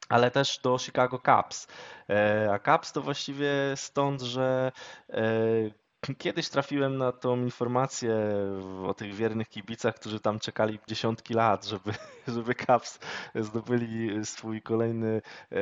[0.10, 1.67] ale też do Chicago Cubs.
[2.10, 4.71] E, a Cubs to właściwie stąd, że
[5.10, 5.23] e,
[6.18, 8.16] Kiedyś trafiłem na tą informację
[8.86, 11.92] o tych wiernych kibicach, którzy tam czekali dziesiątki lat, żeby,
[12.36, 13.00] żeby Caps
[13.36, 15.62] zdobyli swój kolejny e,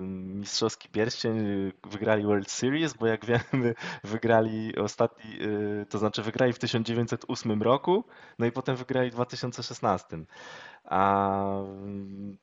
[0.00, 1.38] mistrzowski pierścień,
[1.84, 5.38] wygrali World Series, bo jak wiemy wygrali ostatni,
[5.82, 8.04] e, to znaczy wygrali w 1908 roku,
[8.38, 10.18] no i potem wygrali w 2016.
[10.84, 11.42] A,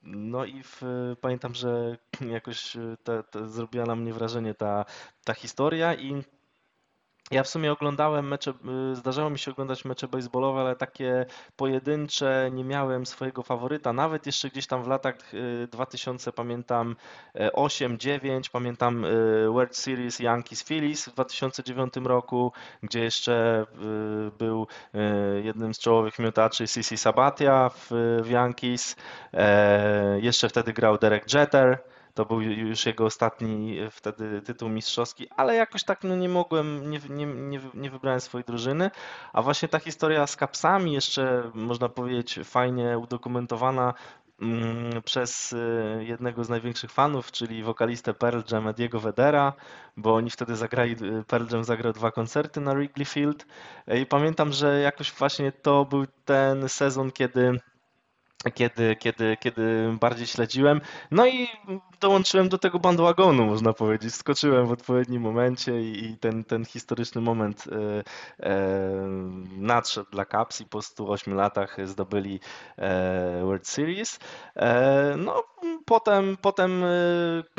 [0.04, 0.82] no i w,
[1.22, 1.98] pamiętam, że
[2.32, 4.86] jakoś te zrobiła na mnie wrażenie ta,
[5.24, 6.24] ta historia i
[7.32, 8.54] ja w sumie oglądałem mecze,
[8.92, 13.94] y, zdarzało mi się oglądać mecze baseballowe, ale takie pojedyncze nie miałem swojego faworyta.
[13.94, 15.16] Nawet jeszcze gdzieś tam w latach
[15.72, 16.96] 2000 y, pamiętam
[17.54, 22.52] 8-9, pamiętam y, World Series Yankees Phillies w 2009 roku,
[22.84, 23.66] gdzie jeszcze
[24.38, 24.68] był
[25.44, 27.88] jednym z czołowych miotaczy CC Sabatia w,
[28.24, 28.96] w Yankees.
[29.34, 31.80] E, jeszcze wtedy grał Derek Jeter.
[32.15, 36.89] To był już jego ostatni e, wtedy tytuł mistrzowski, ale jakoś tak no, nie mogłem,
[36.89, 38.91] nie, nie, nie, nie wybrałem swojej drużyny.
[39.34, 43.93] A właśnie ta historia z kapsami, jeszcze można powiedzieć, fajnie udokumentowana
[44.41, 49.54] mm, przez e, jednego z największych fanów, czyli wokalistę Pearl Jam Ediego Vedera,
[49.97, 53.45] bo oni wtedy zagrali, e, Pearl Jam zagrał dwa koncerty na Wrigley Field
[54.01, 57.60] i pamiętam, że jakoś właśnie to był ten sezon, kiedy
[58.53, 60.81] kiedy, kiedy, kiedy bardziej śledziłem.
[61.12, 61.47] No i
[61.99, 64.15] dołączyłem do tego bandwagonu, można powiedzieć.
[64.15, 68.03] Skoczyłem w odpowiednim momencie i ten, ten historyczny moment e,
[68.49, 68.62] e,
[69.58, 72.39] nadszedł dla Caps i po 108 latach zdobyli
[72.77, 74.19] e, World Series.
[75.17, 75.43] No,
[75.86, 76.84] potem, potem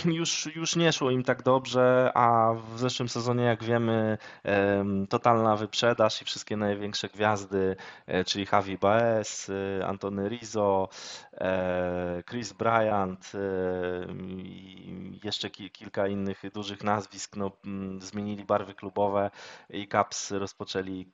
[0.05, 4.19] już, już nie szło im tak dobrze, a w zeszłym sezonie, jak wiemy,
[5.09, 7.77] totalna wyprzedaż i wszystkie największe gwiazdy,
[8.27, 9.51] czyli Javi Baez,
[9.87, 10.76] Antony Rizzo,
[12.31, 13.33] Chris Bryant,
[14.29, 17.53] i jeszcze kilka innych dużych nazwisk no,
[17.99, 19.31] zmienili barwy klubowe
[19.71, 21.13] i Caps rozpoczęli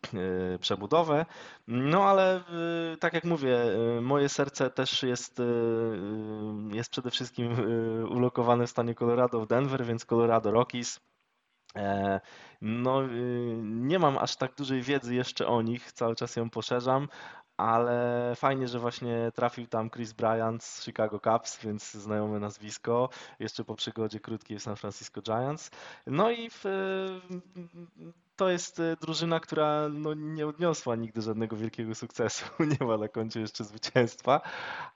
[0.54, 1.26] e, przebudowę.
[1.66, 5.42] No ale e, tak jak mówię, e, moje serce też jest,
[6.72, 7.56] jest przede wszystkim
[8.10, 11.00] ulokowane w stanie Colorado w Denver, więc Colorado Rockies.
[11.76, 12.20] E,
[12.60, 13.02] no,
[13.62, 17.08] nie mam aż tak dużej wiedzy jeszcze o nich, cały czas ją poszerzam,
[17.56, 23.64] ale fajnie, że właśnie trafił tam Chris Bryant z Chicago Cubs, więc znajome nazwisko, jeszcze
[23.64, 25.70] po przygodzie krótkiej w San Francisco Giants.
[26.06, 26.64] No i w,
[28.36, 32.44] to jest drużyna, która no, nie odniosła nigdy żadnego wielkiego sukcesu,
[32.80, 34.40] nie ma na koncie jeszcze zwycięstwa,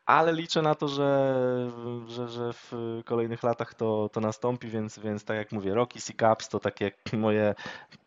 [0.07, 1.71] ale liczę na to, że,
[2.07, 2.73] że, że w
[3.05, 6.93] kolejnych latach to, to nastąpi, więc, więc tak jak mówię, Rockies i Cubs to takie
[7.13, 7.55] moje,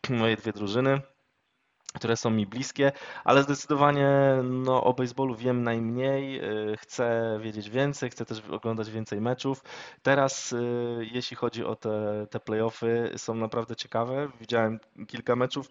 [0.10, 1.02] moje dwie drużyny
[1.94, 2.92] które są mi bliskie,
[3.24, 4.10] ale zdecydowanie
[4.44, 9.64] no, o baseballu wiem najmniej, y, chcę wiedzieć więcej, chcę też oglądać więcej meczów.
[10.04, 14.30] Teraz, y, jeśli chodzi o te, te playoffy, są naprawdę ciekawe.
[14.40, 15.70] Widziałem kilka meczów,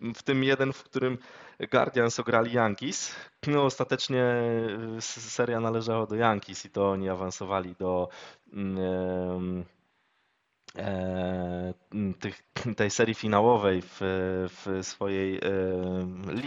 [0.00, 1.18] w tym jeden, w którym
[1.70, 3.14] Guardians ograli Yankees.
[3.46, 4.24] No, ostatecznie
[4.98, 8.08] y, seria należała do Yankees i to oni awansowali do.
[8.52, 9.75] E,
[12.20, 12.42] tych,
[12.76, 13.98] tej serii finałowej w,
[14.48, 15.40] w swojej e,
[16.32, 16.42] li,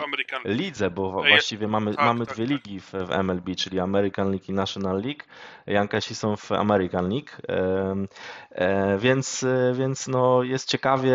[0.45, 2.51] lidze, bo właściwie mamy, tak, mamy tak, dwie tak.
[2.51, 5.23] ligi w, w, MLB, czyli American League i National League.
[5.67, 7.29] Jankasi są w American League,
[8.51, 11.13] e, więc, więc no jest ciekawie.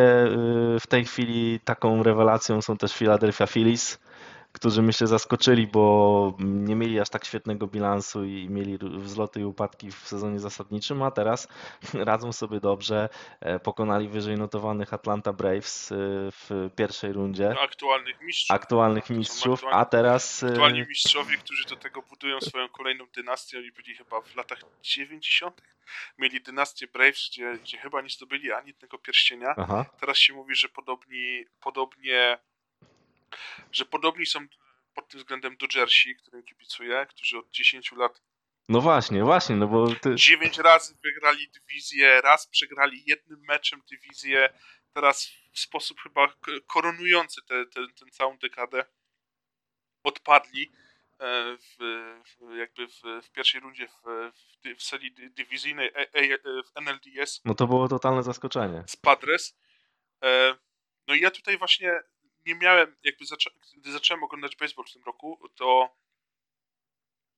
[0.80, 4.03] W tej chwili taką rewelacją są też Philadelphia Phillies
[4.54, 9.90] którzy myślę zaskoczyli, bo nie mieli aż tak świetnego bilansu i mieli wzloty i upadki
[9.90, 11.48] w sezonie zasadniczym, a teraz
[11.94, 13.08] radzą sobie dobrze.
[13.40, 15.96] E, pokonali wyżej notowanych Atlanta Braves e,
[16.32, 17.52] w pierwszej rundzie.
[17.54, 18.56] No, aktualnych mistrzów.
[18.56, 20.42] Aktualnych mistrzów, a teraz.
[20.42, 24.58] E, aktualni mistrzowie, którzy do tego budują swoją kolejną dynastię, oni byli chyba w latach
[24.82, 25.62] 90.
[26.18, 29.54] Mieli dynastię Braves, gdzie, gdzie chyba nie zdobyli ani jednego pierścienia.
[29.56, 29.86] Aha.
[30.00, 32.38] Teraz się mówi, że podobni, podobnie
[33.72, 34.46] że podobni są
[34.94, 38.22] pod tym względem Dodgersi, którym kibicuję, którzy od 10 lat
[38.68, 40.14] no właśnie, właśnie, no bo ty...
[40.14, 44.48] 9 razy wygrali dywizję, raz przegrali jednym meczem dywizję,
[44.92, 46.34] teraz w sposób chyba
[46.66, 48.84] koronujący tę całą dekadę
[50.04, 50.72] odpadli
[51.18, 51.76] e, w,
[52.24, 54.30] w, jakby w, w, pierwszej rundzie w,
[54.78, 57.40] w, serii dywizyjnej e, e, w NLDS.
[57.44, 58.84] No to było totalne zaskoczenie.
[58.86, 59.58] Z Padres.
[61.08, 62.02] No i ja tutaj właśnie
[62.46, 63.24] nie miałem, jakby
[63.76, 65.96] gdy zacząłem oglądać baseball w tym roku, to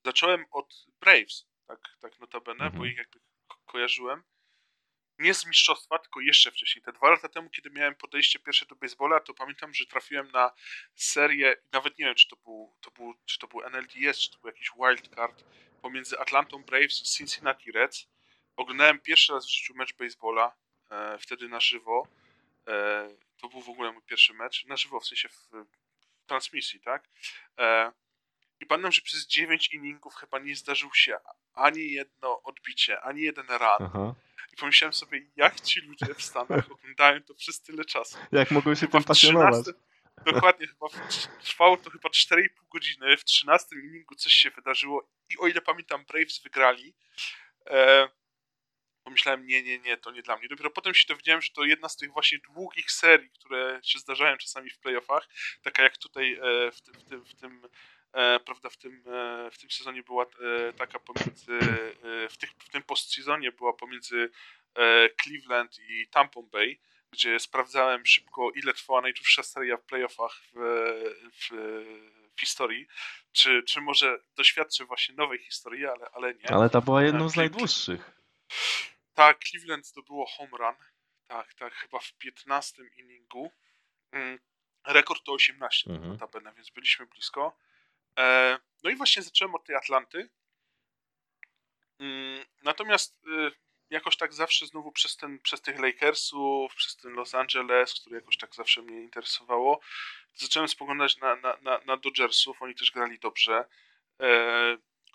[0.05, 2.77] zacząłem od Braves, tak, tak notabene, mhm.
[2.77, 4.23] bo ich jakby ko kojarzyłem.
[5.19, 6.83] Nie z mistrzostwa, tylko jeszcze wcześniej.
[6.83, 10.51] Te dwa lata temu, kiedy miałem podejście pierwsze do baseballa, to pamiętam, że trafiłem na
[10.95, 14.39] serię, nawet nie wiem, czy to był, to był, czy to był NLDS, czy to
[14.39, 15.43] był jakiś wildcard,
[15.81, 18.07] pomiędzy Atlantą Braves i Cincinnati Reds.
[18.55, 20.55] Oglądałem pierwszy raz w życiu mecz baseballa,
[20.89, 22.07] e, wtedy na żywo.
[22.67, 25.49] E, to był w ogóle mój pierwszy mecz, na żywo, w sensie w,
[26.23, 27.09] w transmisji, tak?
[27.57, 27.91] E,
[28.59, 31.17] I pamiętam, że przez 9 inningów chyba nie zdarzył się
[31.53, 33.59] ani jedno odbicie, ani jeden run.
[33.79, 34.15] Aha.
[34.53, 38.17] I pomyślałem sobie, jak ci ludzie w Stanach oglądają to przez tyle czasu.
[38.31, 39.65] Jak mogą się chyba tym pasjonować.
[40.25, 40.87] Dokładnie, chyba
[41.43, 43.17] trwało to chyba 4,5 godziny.
[43.17, 46.93] W 13 inningu coś się wydarzyło i o ile pamiętam, Braves wygrali.
[47.65, 48.09] E,
[49.07, 50.47] pomyślałem, nie, nie, nie, to nie dla mnie.
[50.47, 54.37] Dopiero potem się dowiedziałem, że to jedna z tych właśnie długich serii, które się zdarzają
[54.37, 55.27] czasami w playoffach,
[55.61, 57.67] taka jak tutaj e, w tym, w tym, w tym
[58.13, 60.25] e, prawda, w tym, e, w tym sezonie była
[60.77, 61.59] taka pomiędzy,
[62.29, 64.29] w, tych, w tym postsezonie była pomiędzy
[65.23, 66.77] Cleveland i Tampa Bay,
[67.11, 70.59] gdzie sprawdzałem szybko, ile trwała najdłuższa seria w playoffach w,
[71.33, 71.49] w,
[72.35, 72.87] w historii.
[73.31, 76.51] Czy, czy może doświadczę właśnie nowej historii, ale, ale nie.
[76.51, 78.17] Ale ta była jedną z najdłuższych.
[79.17, 80.75] Tak, Cleveland to było home run.
[81.27, 83.51] Tak, tak, chyba w 15 inningu.
[84.11, 84.39] Mm,
[84.85, 86.11] rekord to 18 mhm.
[86.11, 87.57] notabene, więc byliśmy blisko.
[88.19, 90.29] E, no i właśnie zacząłem od tej Atlanty.
[91.99, 93.51] Mm, natomiast y,
[93.89, 98.37] jakoś tak zawsze znowu przez, ten, przez tych Lakersów, przez ten Los Angeles, który jakoś
[98.37, 99.79] tak zawsze mnie interesowało,
[100.33, 102.61] zacząłem spoglądać na, na, na, na Dodgersów.
[102.61, 103.65] Oni też grali dobrze.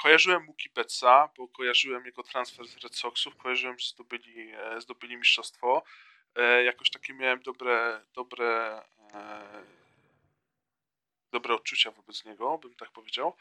[0.03, 4.81] E, kojarzyłem Mookie Betsa, bo kojarzyłem jego transfer z Red Soxów, kojarzyłem, że zdobyli, e,
[4.81, 5.83] zdobyli mistrzostwo.
[6.35, 8.83] E, jakoś takie miałem dobre, dobre,
[9.15, 9.65] e,
[11.33, 13.37] dobre odczucia wobec niego, bym tak powiedział.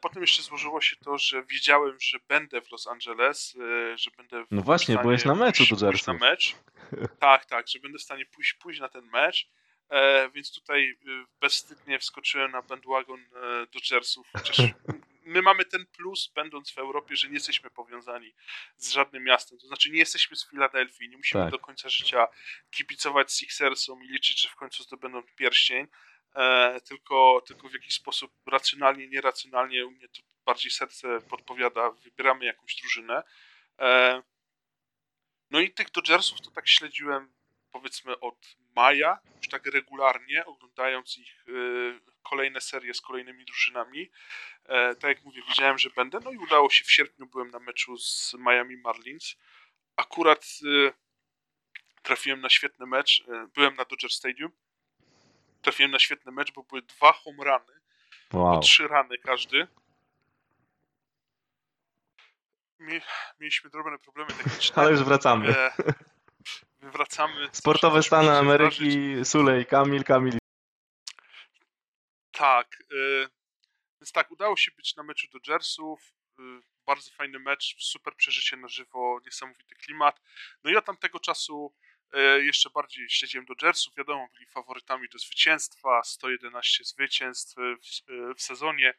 [0.00, 3.56] Potem jeszcze złożyło się to, że wiedziałem, że będę w Los Angeles,
[3.94, 6.56] że będę w No właśnie, byłeś na meczu pójść, pójść na mecz.
[7.20, 9.48] Tak, tak, że będę w stanie pójść, pójść na ten mecz.
[10.34, 10.98] więc tutaj
[11.40, 13.24] bezwstydnie wskoczyłem na bandwagon
[13.72, 14.56] Dodgersów, chociaż
[15.26, 18.34] my mamy ten plus, będąc w Europie, że nie jesteśmy powiązani
[18.76, 19.58] z żadnym miastem.
[19.58, 21.50] To znaczy, nie jesteśmy z Filadelfii, nie musimy tak.
[21.50, 22.28] do końca życia
[22.70, 25.86] kibicować Sixersom i liczyć, że w końcu zdobędą pierścień.
[26.34, 32.44] E, tylko, tylko w jakiś sposób racjonalnie, nieracjonalnie u mnie to bardziej serce podpowiada, wybieramy
[32.44, 33.22] jakąś drużynę.
[35.50, 37.32] No i tych Dodgersów to tak śledziłem
[37.70, 41.44] powiedzmy od maja, już tak regularnie, oglądając ich
[42.30, 44.10] kolejne serie z kolejnymi drużynami.
[44.68, 47.98] Tak jak mówię, wiedziałem, że będę, no i udało się w sierpniu, byłem na meczu
[47.98, 49.36] z Miami Marlins.
[49.96, 50.46] Akurat
[52.02, 53.24] trafiłem na świetny mecz,
[53.54, 54.52] byłem na Dodger Stadium,
[55.62, 57.80] trafiłem na świetny mecz, bo były dwa home runy,
[58.32, 58.54] wow.
[58.54, 59.66] po trzy rany każdy.
[63.40, 64.76] Mieliśmy drobne problemy techniczne.
[64.82, 65.56] Ale już wracamy.
[65.56, 65.72] E,
[66.82, 67.48] wracamy.
[67.52, 70.38] Sportowe Stany Ameryki, Sulej, Kamil, Kamil.
[72.36, 72.76] Tak.
[72.92, 73.28] E,
[74.00, 76.12] więc tak, udało się być na meczu Dodgersów.
[76.38, 76.42] E,
[76.86, 80.20] bardzo fajny mecz, super przeżycie na żywo, niesamowity klimat.
[80.64, 81.74] No i od tamtego czasu
[82.12, 88.42] E, jeszcze bardziej śledziłem Dodgersów, wiadomo, byli faworytami do zwycięstwa, 111 zwycięstw w, e, w
[88.42, 88.94] sezonie.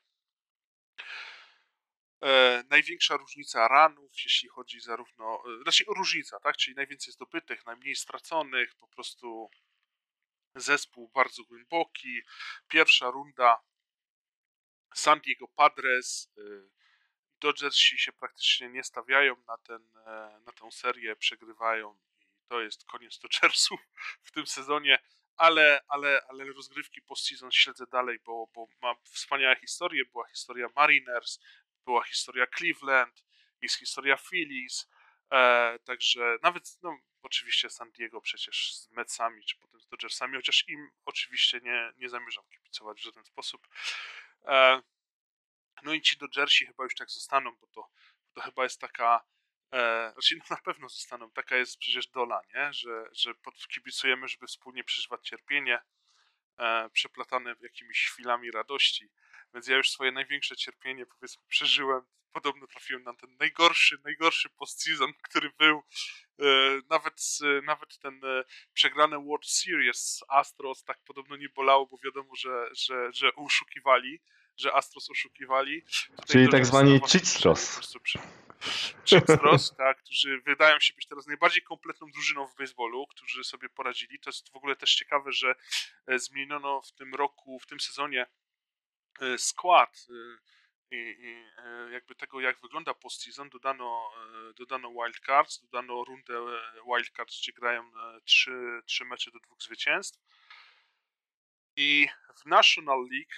[2.24, 7.96] E, największa różnica ranów, jeśli chodzi zarówno, e, znaczy różnica, tak, czyli najwięcej zdobytych, najmniej
[7.96, 9.50] straconych, po prostu
[10.62, 12.22] zespół bardzo głęboki.
[12.68, 13.62] Pierwsza runda
[14.94, 16.42] San Diego Padres, e,
[17.40, 19.90] Dodgersi się praktycznie nie stawiają na, ten,
[20.46, 21.98] na tę serię, przegrywają
[22.48, 23.80] to jest koniec Dodgersów
[24.28, 25.00] w tym sezonie,
[25.38, 30.06] ale, ale, ale rozgrywki postseason śledzę dalej, bo, bo ma wspaniałe historie.
[30.06, 31.40] Była historia Mariners,
[31.86, 33.24] była historia Cleveland,
[33.62, 34.90] jest historia Phillies,
[35.32, 36.98] e, także nawet, no,
[37.28, 42.10] oczywiście San Diego przecież z Metsami, czy potem z Dodgersami, chociaż im oczywiście nie, nie
[42.10, 43.68] zamierzam kibicować w żaden sposób.
[44.46, 44.82] E,
[45.84, 47.90] no i ci Dodgersi chyba już tak zostaną, bo to,
[48.34, 49.26] to chyba jest taka
[49.74, 51.32] E, znaczy, no na pewno zostaną.
[51.32, 52.74] Taka jest przecież dola, nie?
[52.74, 53.34] Że, że
[53.74, 55.80] kibicujemy, żeby wspólnie przeżywać cierpienie,
[56.58, 59.10] e, przeplatane jakimiś chwilami radości.
[59.58, 62.02] Więc ja już swoje największe cierpienie, powiedzmy, przeżyłem.
[62.32, 65.84] Podobno trafiłem na ten najgorszy, najgorszy postseason, który był.
[66.40, 66.46] E,
[66.90, 67.22] nawet,
[67.64, 68.44] nawet ten e,
[68.74, 74.20] przegrany World Series Astros tak podobno nie bolało, bo wiadomo, że, że, że oszukiwali,
[74.58, 75.84] że Astros oszukiwali.
[75.84, 77.80] Tutaj Czyli tak zwani cheatstros.
[79.06, 84.20] Chickstros, tak, którzy wydają się być teraz najbardziej kompletną drużyną w baseballu, którzy sobie poradzili.
[84.20, 85.56] To jest w ogóle też ciekawe, że
[86.08, 88.26] e, zmieniono w tym roku, w tym sezonie
[89.38, 90.38] skład e,
[90.92, 91.46] i, i
[91.92, 94.12] jakby tego, jak wygląda postseason, dodano,
[94.58, 96.34] dodano wildcards, dodano rundę
[96.88, 97.92] wildcards, gdzie grają
[98.26, 100.20] trzy, trzy mecze do dwóch zwycięstw.
[101.76, 102.08] I
[102.38, 103.34] w National League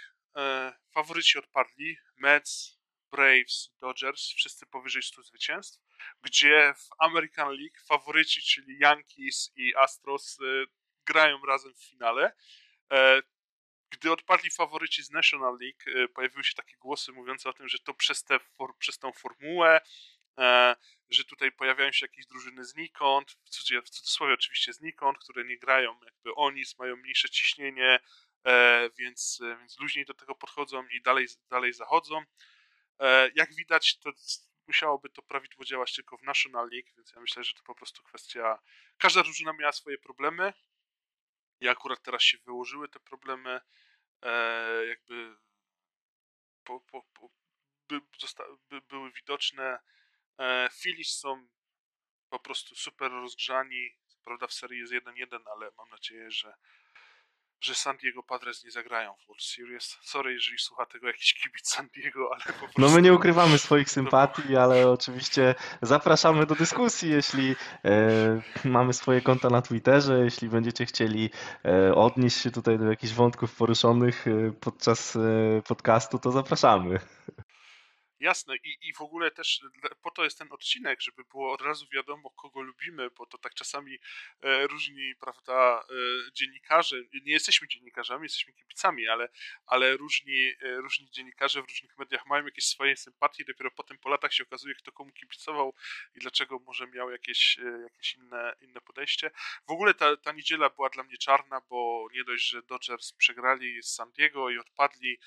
[0.94, 1.98] faworyci odpadli.
[2.18, 2.80] Mets,
[3.12, 5.80] Braves, Dodgers, wszyscy powyżej 100 zwycięstw,
[6.22, 10.66] gdzie w American League faworyci, czyli Yankees i Astros y,
[11.06, 12.34] grają razem w finale.
[12.92, 13.22] E,
[13.90, 17.80] gdy odpadli faworyci z National League, y, pojawiły się takie głosy mówiące o tym, że
[17.80, 19.82] to przez, tę for, przez tą formułę,
[20.38, 20.76] e,
[21.10, 23.32] że tutaj pojawiają się jakieś drużyny znikąd,
[23.86, 28.00] w cudzysłowie oczywiście znikąd, które nie grają jakby oni, mają mniejsze ciśnienie,
[28.46, 32.24] e, więc, więc luźniej do tego podchodzą i dalej, dalej zachodzą.
[33.00, 34.12] E, jak widać, to
[34.68, 38.04] musiałoby to prawidłowo działać tylko w National League, więc ja myślę, że to po prostu
[38.04, 38.60] kwestia.
[38.98, 40.54] Każda drużyna miała swoje problemy.
[41.60, 43.62] I akurat teraz się wyłożyły te problemy.
[44.22, 45.36] E, jakby
[46.64, 47.30] po, po, po,
[47.88, 48.02] by,
[48.70, 49.80] by, były widoczne.
[50.40, 50.70] E,
[51.06, 51.48] są
[52.30, 53.90] po prostu super rozgrzani.
[54.24, 56.54] Prawda, w serii jest 1-1, ale mam nadzieję, że
[57.62, 59.98] że San Diego Padres nie zagrają w World Series.
[60.02, 62.82] Sorry, jeżeli słucha tego jakiś kibic San Diego, ale po prostu...
[62.82, 67.56] No my nie ukrywamy swoich sympatii, ale oczywiście zapraszamy do dyskusji, jeśli
[67.86, 71.30] e, mamy swoje konta na Twitterze, jeśli będziecie chcieli
[71.66, 75.20] e, odnieść się tutaj do jakichś wątków poruszonych e, podczas e,
[75.68, 77.00] podcastu, to zapraszamy.
[78.20, 79.62] Jasne I, i w ogóle też
[80.02, 83.54] po to jest ten odcinek, żeby było od razu wiadomo, kogo lubimy, bo to tak
[83.54, 84.00] czasami
[84.42, 89.30] e, różni, prawda, e, dziennikarze, nie jesteśmy dziennikarzami, jesteśmy kibicami, ale,
[89.66, 94.10] ale różni, e, różni dziennikarze w różnych mediach mają jakieś swoje sympatie, dopiero potem po
[94.10, 95.76] latach się okazuje, kto komu kibicował
[96.16, 99.32] i dlaczego może miał jakieś, e, jakieś inne, inne podejście.
[99.68, 103.84] W ogóle ta, ta niedziela była dla mnie czarna, bo nie dość, że Dodgers przegrali
[103.84, 105.20] z San Diego i odpadli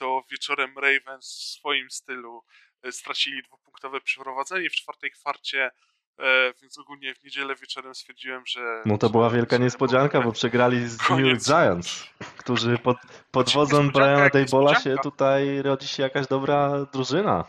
[0.00, 2.42] to wieczorem Ravens w swoim stylu
[2.82, 5.70] e, stracili dwupunktowe przeprowadzenie w czwartej kwarcie,
[6.18, 8.82] e, więc ogólnie w niedzielę wieczorem stwierdziłem, że...
[8.86, 12.96] No to była wielka niespodzianka, bo przegrali z New York Giants, którzy pod,
[13.36, 17.44] pod wodzą Briana Daybola się tutaj rodzi się jakaś dobra drużyna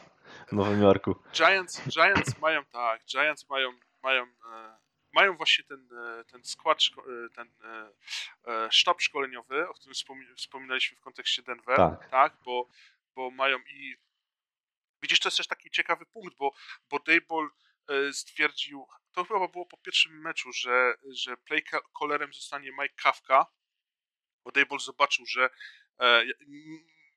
[0.48, 1.16] w Nowym Jorku.
[1.34, 3.70] Giants, Giants mają tak, Giants mają,
[4.04, 4.81] mają e,
[5.14, 7.52] mają właśnie ten, e, ten skład, e, ten
[8.48, 9.96] e, sztab szkoleniowy, o którym
[10.38, 12.68] wspominaliśmy w kontekście Denver, tak, tak bo,
[13.16, 13.96] bo mają i
[15.02, 16.54] to jest też taki ciekawy punkt, bo,
[16.90, 17.50] bo Dayball
[18.12, 21.64] stwierdził, to chyba było po pierwszym meczu, że, że play
[22.00, 23.46] callerem zostanie Mike Kafka,
[24.44, 25.50] bo Dayball zobaczył, że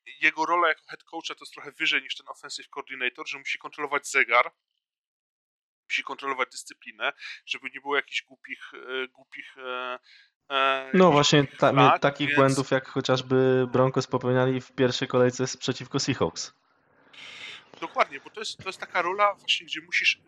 [0.07, 3.59] jego rola jako head coacha to jest trochę wyżej niż ten offensive coordinator, że musi
[3.59, 4.53] kontrolować zegar,
[5.95, 7.13] musi kontrolować dyscyplinę,
[7.47, 9.99] żeby nie było jakichś głupich, e, głupich e,
[10.51, 12.39] e, no właśnie ta, flag, takich więc...
[12.39, 16.53] błędów jak chociażby Broncos popełniali w pierwszej kolejce przeciwko Seahawks.
[17.87, 20.21] Dokładnie, bo to jest, to jest taka rola właśnie, gdzie musisz,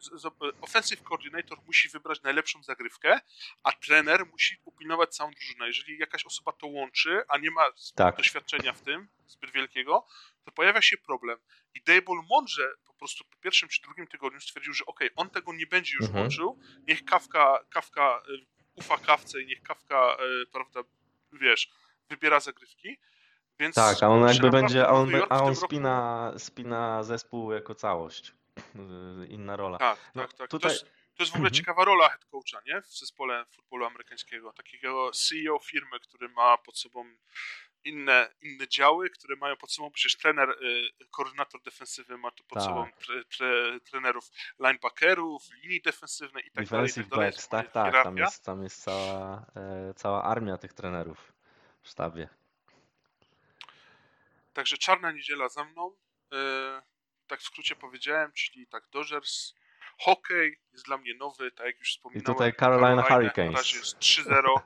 [0.60, 3.20] offensive coordinator musi wybrać najlepszą zagrywkę,
[3.62, 5.66] a trener musi upilnować całą drużynę.
[5.66, 7.62] Jeżeli jakaś osoba to łączy, a nie ma
[7.94, 8.16] tak.
[8.16, 10.06] doświadczenia w tym zbyt wielkiego,
[10.44, 11.38] to pojawia się problem.
[11.74, 15.52] I Dable mądrze po prostu po pierwszym czy drugim tygodniu stwierdził, że ok, on tego
[15.52, 16.22] nie będzie już mhm.
[16.22, 20.80] łączył, niech Kawka, Kawka y, ufa Kawce i niech Kawka, y, prawda,
[21.32, 21.70] wiesz,
[22.08, 22.98] wybiera zagrywki,
[23.58, 28.34] więc tak, a on jakby będzie, a on, a on spina, spina zespół jako całość.
[28.58, 29.78] Y, inna rola.
[29.78, 30.50] Tak, no, tak, tak.
[30.50, 30.70] Tutaj...
[30.70, 30.84] To, jest,
[31.16, 31.54] to jest w ogóle mhm.
[31.54, 32.82] ciekawa rola head coacha, nie?
[32.82, 34.52] W zespole futbolu amerykańskiego.
[34.52, 37.04] Takiego CEO firmy, który ma pod sobą
[37.84, 42.62] inne, inne działy, które mają pod sobą przecież trener, y, koordynator defensywy ma pod tak.
[42.62, 46.92] sobą tre, tre, trenerów linebackerów, linii defensywnej i tak dalej.
[46.92, 47.32] Tak, dalej.
[47.50, 51.32] Tak, tak, tam jest, tam jest cała, e, cała armia tych trenerów
[51.82, 52.28] w sztabie.
[54.56, 55.96] Także czarna niedziela za mną.
[56.32, 56.82] E,
[57.26, 59.54] tak w skrócie powiedziałem, czyli tak Dodgers.
[59.98, 62.22] Hokej jest dla mnie nowy, tak jak już wspominałem.
[62.22, 63.52] I tutaj Carolina, Carolina Hurricanes.
[63.52, 64.60] Na razie jest 3-0.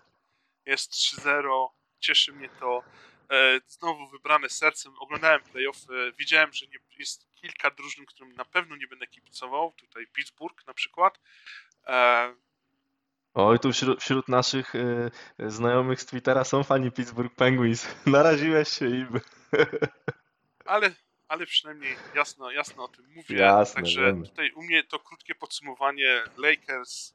[0.67, 1.69] Jest 3-0.
[2.01, 2.83] Cieszy mnie to.
[3.31, 4.93] E, znowu wybrane sercem.
[4.99, 6.13] Oglądałem playoffy.
[6.19, 9.73] Widziałem, że nie, jest kilka drużyn, którym na pewno nie będę kibicował.
[9.73, 11.21] Tutaj Pittsburgh na przykład.
[11.87, 12.35] E,
[13.35, 17.87] Oj, tu wśród, wśród naszych y, znajomych z Twittera są fani Pittsburgh Penguins.
[18.07, 19.21] Naraziłeś się im.
[20.65, 20.95] Ale,
[21.29, 23.37] ale przynajmniej jasno, jasno o tym mówię.
[23.37, 24.25] Jasne, Także wiem.
[24.27, 27.15] tutaj u mnie to krótkie podsumowanie Lakers,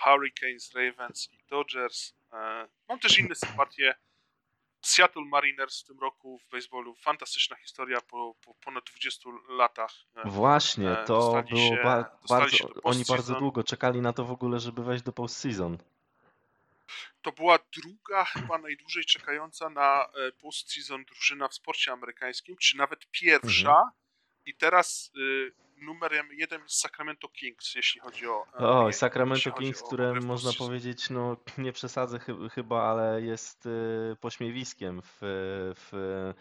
[0.00, 2.14] Hurricanes, Ravens i Dodgers.
[2.32, 3.94] E, mam też inne sympatie.
[4.80, 6.94] Seattle Mariners w tym roku w baseballu.
[6.94, 9.92] Fantastyczna historia po, po ponad 20 latach.
[10.16, 12.68] E, Właśnie, to dostali było się, ba bardzo.
[12.82, 15.78] Oni bardzo długo czekali na to w ogóle, żeby wejść do postseason.
[17.26, 23.10] To była druga, chyba najdłużej czekająca na e, postseason drużyna w sporcie amerykańskim, czy nawet
[23.10, 23.70] pierwsza.
[23.70, 23.90] Mhm.
[24.46, 28.46] I teraz y, numerem jeden jest Sacramento Kings, jeśli chodzi o.
[28.60, 34.16] E, o, Sacramento Kings, które można powiedzieć, no nie przesadzę ch chyba, ale jest y,
[34.20, 35.18] pośmiewiskiem w,
[35.76, 36.32] w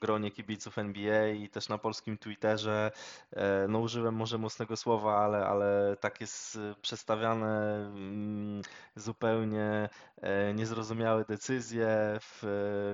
[0.00, 2.90] gronie kibiców NBA i też na polskim Twitterze.
[3.32, 8.62] E, no użyłem może mocnego słowa, ale, ale tak jest e, przedstawiane mm,
[8.96, 9.88] zupełnie
[10.22, 12.18] e, niezrozumiałe decyzje,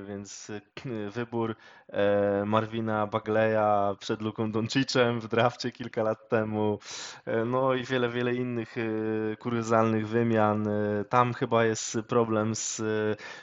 [0.07, 0.51] więc
[1.16, 1.57] wybór
[2.47, 6.78] Marvina Bagleya przed Luką Doncicem w drafcie kilka lat temu,
[7.47, 8.76] no i wiele, wiele innych
[9.38, 10.68] kuriozalnych wymian.
[11.09, 12.82] Tam chyba jest problem z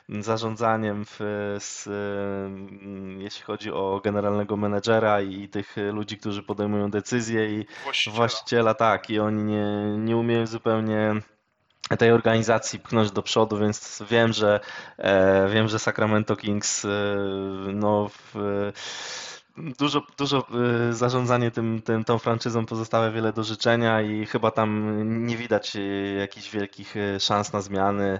[0.09, 1.05] zarządzaniem,
[1.59, 1.89] z
[2.49, 8.73] Mm, jeśli chodzi o generalnego menedżera i tych ludzi, którzy podejmują decyzje i właściciela, właściciela
[8.73, 11.21] tak, i oni nie, nie umieją zupełnie
[11.97, 14.59] tej organizacji pchnąć do przodu, więc wiem, że
[14.97, 16.89] e, wiem, że Sacramento Kings e,
[17.73, 18.35] no w,
[19.57, 20.47] dużo, dużo
[20.89, 25.77] e, zarządzanie tym, tym, tą franczyzą pozostawia wiele do życzenia i chyba tam nie widać
[26.19, 28.19] jakichś wielkich szans na zmiany.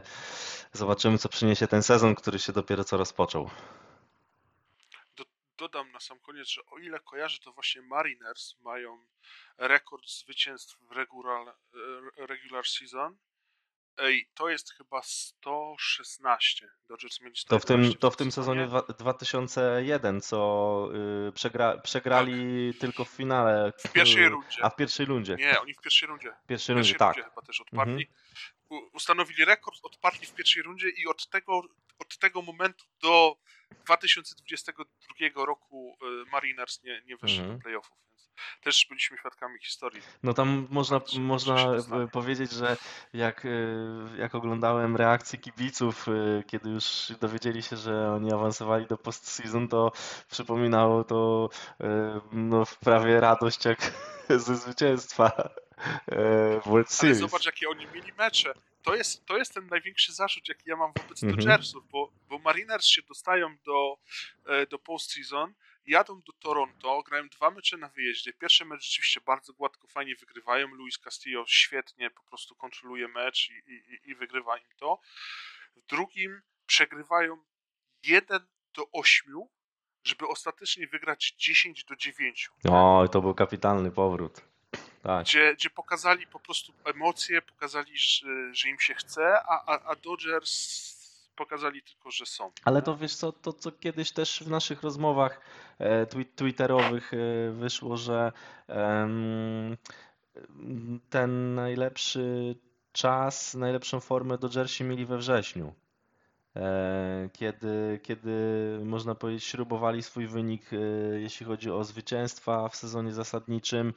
[0.74, 3.50] Zobaczymy, co przyniesie ten sezon, który się dopiero co rozpoczął
[5.60, 9.06] dodam na sam koniec, że o ile kojarzę, to właśnie Mariners mają
[9.58, 13.18] rekord zwycięstw w regular, e, regular season.
[13.98, 16.70] Ej, to jest chyba 116.
[16.88, 20.90] Dodgers mieli 116 to w tym, to w tym sezonie 2001, co
[21.26, 22.82] yy, przegra, przegrali tak.
[22.82, 23.74] tylko w finale.
[23.78, 24.64] W pierwszej rundzie.
[24.64, 25.36] A w pierwszej rundzie.
[25.36, 26.34] Nie, oni w pierwszej rundzie.
[26.44, 27.16] W pierwszej rundzie, tak.
[27.16, 27.94] Rundzie chyba też odpadli.
[27.94, 28.14] Mhm.
[28.70, 31.62] Ustanowili rekord, odpadli w pierwszej rundzie i od tego,
[32.00, 33.36] od tego momentu do
[33.86, 37.58] 2022 roku y, Mariners nie, nie weszli mhm.
[37.58, 40.02] do playoffów, więc też byliśmy świadkami historii.
[40.24, 41.78] No tam można, można
[42.12, 42.78] powiedzieć, że
[43.14, 43.50] jak, y,
[44.18, 49.92] jak oglądałem reakcje kibiców, y, kiedy już dowiedzieli się, że oni awansowali do postseason, to
[50.32, 51.50] przypominało to
[52.32, 53.92] no, prawie radość jak
[54.46, 55.50] ze zwycięstwa
[56.66, 57.18] World Series.
[57.18, 58.54] Ale zobacz, jakie oni mieli mecze
[58.84, 61.36] to jest, to jest ten największy zarzut, jaki ja mam wobec mhm.
[61.36, 63.98] Dodgersów, bo, bo Mariners się dostają do,
[64.46, 65.54] e, do postseason,
[65.86, 68.34] jadą do Toronto, grają dwa mecze na wyjeździe.
[68.34, 70.68] Pierwszy mecz rzeczywiście bardzo gładko, fajnie wygrywają.
[70.68, 75.00] Luis Castillo świetnie po prostu kontroluje mecz i, i, i wygrywa im to.
[75.76, 77.38] W drugim przegrywają
[78.04, 79.34] 1 do 8
[80.04, 82.50] żeby ostatecznie wygrać 10 do 9.
[82.70, 84.42] O, to był kapitalny powrót.
[85.04, 85.26] Tak.
[85.26, 89.96] Gdzie, gdzie pokazali po prostu emocje, pokazali, że, że im się chce, a, a, a
[89.96, 91.00] Dodgers
[91.36, 92.52] pokazali tylko, że są.
[92.66, 95.42] Ale to wiesz co, to co kiedyś też w naszych rozmowach
[95.80, 98.32] e, twitterowych e, wyszło, że
[101.10, 102.56] ten najlepszy
[102.92, 105.74] czas, najlepszą formę Dodgersi mieli we wrześniu.
[106.56, 108.32] E, kiedy, kiedy
[108.84, 110.70] można powiedzieć śrubowali swój wynik,
[111.20, 113.94] jeśli chodzi o zwycięstwa w sezonie zasadniczym,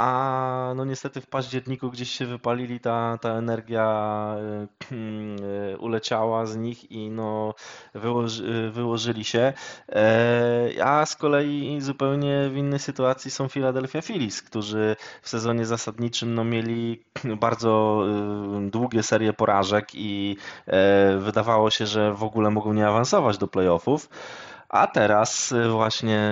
[0.00, 3.86] a no niestety w październiku gdzieś się wypalili, ta, ta energia
[4.92, 7.54] e, uleciała z nich i no
[7.94, 9.52] wyłoży, wyłożyli się.
[9.88, 16.34] E, a z kolei zupełnie w innej sytuacji są Philadelphia Phillies, którzy w sezonie zasadniczym
[16.34, 17.04] no mieli
[17.46, 20.36] bardzo e, długie serie porażek i
[21.18, 24.08] wydawało się, że w ogóle mogą nie awansować do playoffów.
[24.70, 26.30] A teraz y, właśnie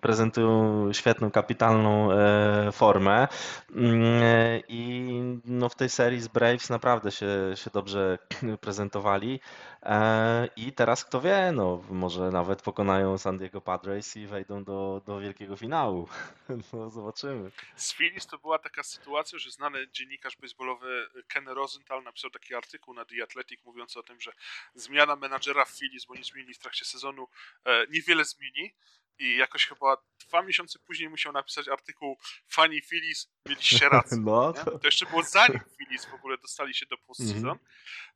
[0.00, 3.28] prezentują świetną, kapitalną e, formę
[3.76, 4.22] mm,
[4.68, 8.18] i no w tej serii z Braves naprawdę się, się dobrze
[8.60, 9.40] prezentowali.
[9.86, 15.02] E, I teraz kto wie, no może nawet pokonają San Diego Padres i wejdą do,
[15.06, 16.08] do wielkiego finału.
[16.72, 17.50] No zobaczymy.
[17.76, 22.94] Z Phillies to była taka sytuacja, że znany dziennikarz baseballowy Ken Rosenthal napisał taki artykuł
[22.94, 24.32] na The Athletic mówiący o tym, że
[24.74, 27.28] zmiana menadżera w Phillies, bo nie zmienili w trakcie sezonu,
[27.64, 28.74] e, niewiele zmieni.
[29.18, 29.96] I jakoś chyba
[30.26, 34.18] dwa miesiące później musiał napisać artykuł Fani Phillies, mieliście rację.
[34.26, 34.80] No, to...
[34.84, 37.44] jeszcze było zanim Phillies w ogóle dostali się do postseason.
[37.44, 37.66] Mm -hmm.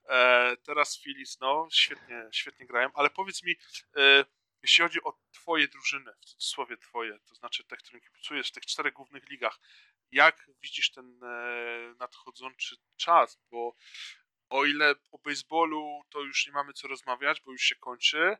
[0.09, 3.55] E, teraz Phillies, no, świetnie, świetnie grają, ale powiedz mi,
[3.96, 4.24] e,
[4.62, 8.66] jeśli chodzi o twoje drużyny, w cudzysłowie twoje, to znaczy te, którym kibicujesz w tych
[8.66, 9.61] czterech głównych ligach,
[10.11, 13.76] jak widzisz ten e, nadchodzący czas, bo
[14.48, 18.36] o ile o baseballu to już nie mamy co rozmawiać, bo już się kończy,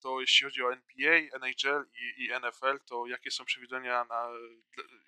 [0.00, 4.28] to jeśli chodzi o NBA, NHL i, i, NFL, to jakie są przewidzenia, na,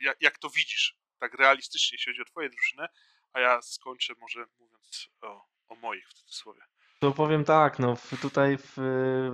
[0.01, 2.89] jak, jak to widzisz, tak realistycznie, jeśli chodzi o twoje drużyny,
[3.33, 6.63] a ja skończę może mówiąc o, o moich w cudzysłowie.
[7.05, 8.77] To powiem tak, no tutaj w,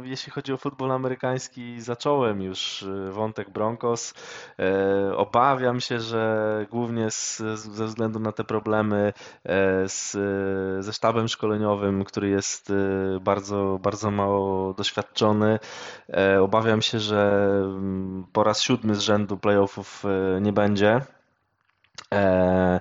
[0.05, 4.15] jeśli chodzi o futbol amerykański zacząłem już y, wątek Broncos.
[4.59, 9.13] E, obawiam się, że głównie z, ze względu na te problemy
[9.45, 10.13] e, z,
[10.85, 12.75] ze sztabem szkoleniowym, który jest y,
[13.21, 15.59] bardzo, bardzo mało doświadczony,
[16.09, 20.05] e, obawiam się, że mm, po raz siódmy z rzędu playoffów
[20.41, 21.01] nie będzie.
[22.15, 22.81] E,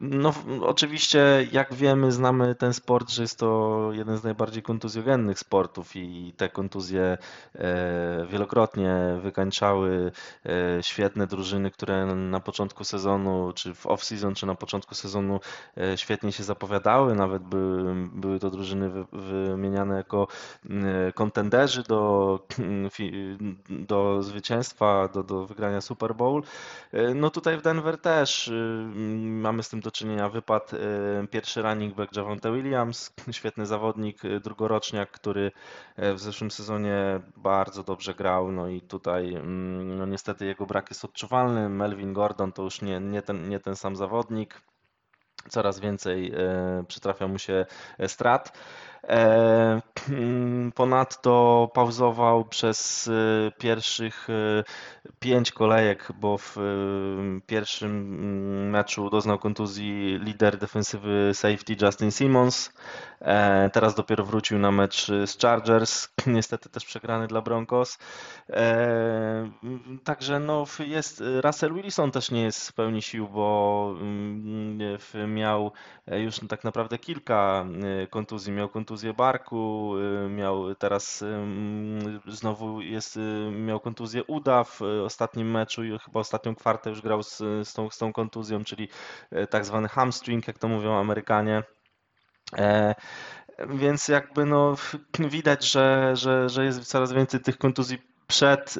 [0.00, 5.96] no, oczywiście, jak wiemy, znamy ten sport, że jest to jeden z najbardziej kontuzjogennych sportów
[5.96, 7.18] i te kontuzje
[7.54, 10.12] e, wielokrotnie wykańczały
[10.46, 15.40] e, świetne drużyny, które na początku sezonu, czy w off-season, czy na początku sezonu
[15.96, 17.14] świetnie się zapowiadały.
[17.14, 20.28] Nawet były, były to drużyny wymieniane jako
[21.14, 22.40] kontenderzy do,
[23.68, 26.42] do zwycięstwa, do, do wygrania Super Bowl.
[27.14, 28.53] No tutaj w Denver też
[29.20, 30.28] mamy z tym do czynienia.
[30.28, 35.52] Wypadł y, pierwszy running back Javonte Williams, świetny zawodnik, y, drugoroczniak, który
[35.98, 38.52] y, w zeszłym sezonie bardzo dobrze grał.
[38.52, 41.68] No i tutaj mm, no niestety jego brak jest odczuwalny.
[41.68, 44.60] Melvin Gordon to już nie, nie, ten, nie ten sam zawodnik.
[45.48, 46.32] Coraz więcej
[46.88, 47.66] przytrafia mu się
[48.06, 48.58] strat.
[49.08, 49.80] E,
[50.74, 53.10] ponadto pauzował przez
[53.58, 54.28] pierwszych
[55.20, 56.56] pięć kolejek, bo w
[57.46, 62.72] pierwszym meczu doznał kontuzji lider defensywy safety Justin Simmons.
[63.72, 67.98] Teraz dopiero wrócił na mecz z Chargers, niestety też przegrany dla Broncos.
[70.04, 73.94] Także no jest, Russell Wilson też nie jest w pełni sił, bo
[75.28, 75.72] miał
[76.06, 77.66] już tak naprawdę kilka
[78.10, 78.52] kontuzji.
[78.52, 79.94] Miał kontuzję barku,
[80.30, 81.24] miał teraz
[82.26, 83.18] znowu jest,
[83.52, 87.90] miał kontuzję uda w ostatnim meczu i chyba ostatnią kwartę już grał z, z, tą,
[87.90, 88.88] z tą kontuzją, czyli
[89.50, 91.62] tak zwany hamstring, jak to mówią Amerykanie.
[92.56, 92.94] E,
[93.68, 94.74] więc jakby no
[95.18, 98.74] widać, że, że, że jest coraz więcej tych kontuzji przed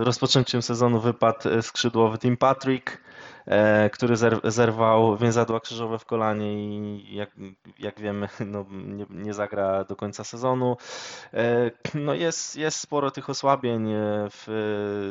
[0.00, 2.98] rozpoczęciem sezonu wypadł skrzydłowy Tim Patrick.
[3.46, 7.30] E, który zerwał więzadła krzyżowe w kolanie i jak,
[7.78, 10.76] jak wiemy, no, nie, nie zagra do końca sezonu.
[11.34, 13.90] E, no jest, jest sporo tych osłabień.
[13.92, 14.46] E, w,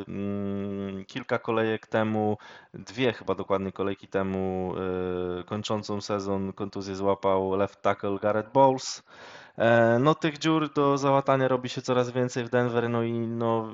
[0.07, 2.37] mm, kilka kolejek temu,
[2.73, 4.73] dwie chyba dokładnie kolejki temu,
[5.45, 9.03] kończącą sezon kontuzję złapał left tackle Garrett Bowles.
[9.59, 13.71] E, no tych dziur do załatania robi się coraz więcej w Denver, no i no,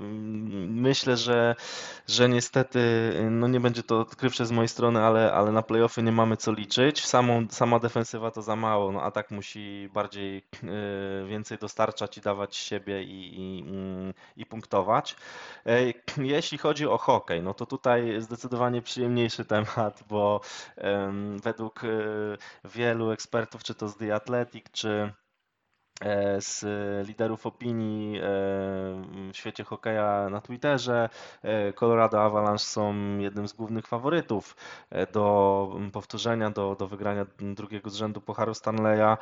[0.70, 1.56] myślę, że,
[2.08, 2.80] że niestety
[3.32, 6.52] no nie będzie to odkrywcze z mojej strony, ale, ale na playoffy nie mamy co
[6.52, 7.06] liczyć.
[7.06, 12.56] Samą, sama defensywa to za mało, no atak musi bardziej y, więcej dostarczać i dawać
[12.56, 13.66] siebie i, i,
[14.38, 15.16] i punktować.
[15.66, 20.42] E, jeśli chodzi o hokej, no to tutaj zdecydowanie przyjemniejszy temat, bo
[21.44, 21.82] według
[22.66, 25.25] wielu ekspertów, czy to z The Athletic, czy E,
[26.40, 26.66] z
[27.08, 31.10] liderów opinii e, w świecie hokeja na Twitterze.
[31.44, 34.56] E, Colorado Avalanche są jednym z głównych faworytów
[35.14, 39.18] do powtórzenia, do, do wygrania drugiego z rzędu Pucharu Stanleya.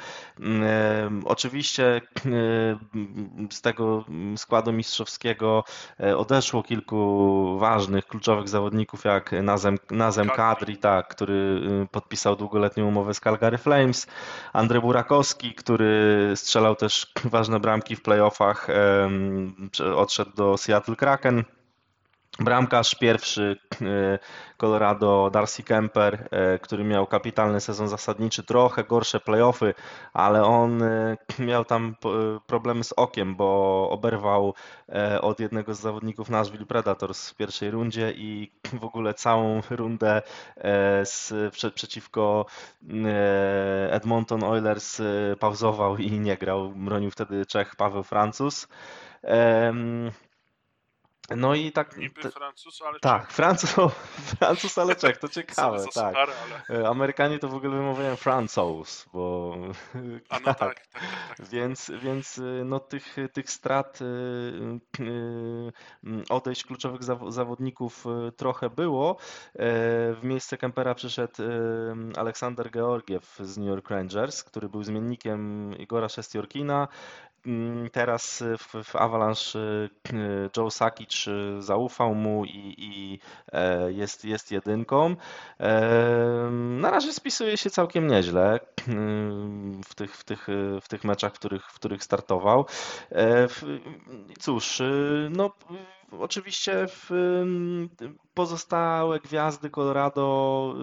[1.25, 2.01] Oczywiście
[3.51, 4.05] z tego
[4.37, 5.63] składu mistrzowskiego
[6.17, 11.61] odeszło kilku ważnych, kluczowych zawodników, jak Nazem, Nazem Kadri, tak, który
[11.91, 14.07] podpisał długoletnią umowę z Calgary Flames,
[14.53, 18.67] Andrzej Burakowski, który strzelał strzelał też ważne bramki w playoffach,
[19.95, 21.43] odszedł do Seattle Kraken.
[22.39, 24.19] Bramkarz pierwszy e,
[24.57, 29.73] Colorado Darcy Kemper, e, który miał kapitalny sezon zasadniczy, trochę gorsze playoffy,
[30.13, 31.95] ale on e, miał tam
[32.47, 34.53] problemy z okiem, bo oberwał
[35.21, 40.21] od jednego z zawodników Nashville Predators w pierwszej rundzie i w ogóle całą rundę
[41.03, 41.33] z,
[41.73, 42.45] przeciwko
[43.89, 45.01] Edmonton Oilers
[45.39, 46.69] pauzował i nie grał.
[46.69, 48.67] Bronił wtedy Czech Paweł Francuz.
[51.37, 51.97] No i tak.
[51.97, 53.31] Niby Francuz, ale Tak, Czech.
[53.31, 53.75] Francuz,
[54.39, 55.93] Francuz, ale Czech, to ciekawe, tak.
[55.93, 56.31] suchary,
[56.69, 56.79] ale...
[56.81, 59.55] E, Amerykanie to w ogóle wymawiają Francouz, bo
[60.29, 61.01] A no tak, tak, tak.
[61.37, 61.47] tak.
[61.47, 65.71] więc, więc y, no tych, tych strat, y,
[66.29, 68.05] odejść kluczowych zaw- zawodników
[68.37, 69.11] trochę było.
[69.11, 69.17] E,
[70.13, 71.33] w miejsce Kempera przyszedł
[72.17, 76.87] Aleksander Georgiew z New York Rangers, który był zmiennikiem Igora Szestiorkina.
[77.45, 79.89] Mm, teraz w, w Avalanche y,
[80.57, 83.19] Joe Sakic y, zaufał mu i, i
[83.51, 85.15] e, jest, jest jedynką.
[85.59, 88.61] E, na razie spisuje się całkiem nieźle y,
[89.85, 90.47] w tych, w tych,
[90.81, 92.65] w tych meczach, w których, w których startował.
[93.11, 93.47] E,
[94.39, 94.81] cóż,
[95.29, 95.51] no
[96.11, 96.87] Oczywiście
[98.33, 100.75] pozostałe gwiazdy Colorado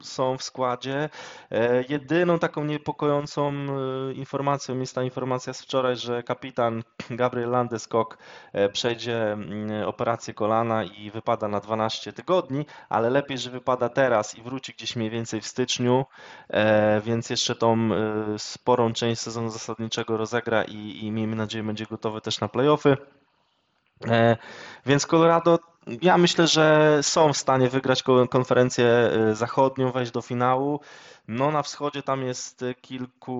[0.00, 1.08] są w składzie.
[1.50, 8.18] E, jedyną taką niepokojącą e, informacją jest ta informacja z wczoraj, że kapitan Gabriel Landeskog
[8.52, 9.36] e, przejdzie
[9.86, 14.96] operację kolana i wypada na 12 tygodni, ale lepiej, że wypada teraz i wróci gdzieś
[14.96, 16.04] mniej więcej w styczniu,
[17.04, 17.88] więc jeszcze tą
[18.38, 22.96] sporą część sezonu zasadniczego rozegra i, i miejmy nadzieję będzie gotowy też na playoffy.
[24.08, 24.36] E,
[24.86, 25.58] więc Colorado,
[26.02, 30.80] ja myślę, że są w stanie wygrać konferencję e, zachodnią, wejść do finału.
[31.28, 33.32] No na wschodzie tam jest kilku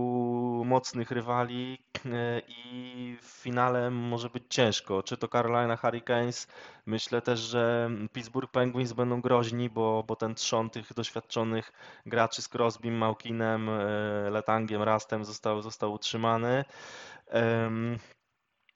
[0.66, 5.02] mocnych rywali e, i w finale może być ciężko.
[5.02, 6.48] Czy to Carolina Hurricanes,
[6.86, 11.72] myślę też, że Pittsburgh Penguins będą groźni, bo, bo ten trzon tych doświadczonych
[12.06, 13.70] graczy z Crosbym, Małkinem,
[14.30, 16.64] Letangiem, Rastem został, został utrzymany.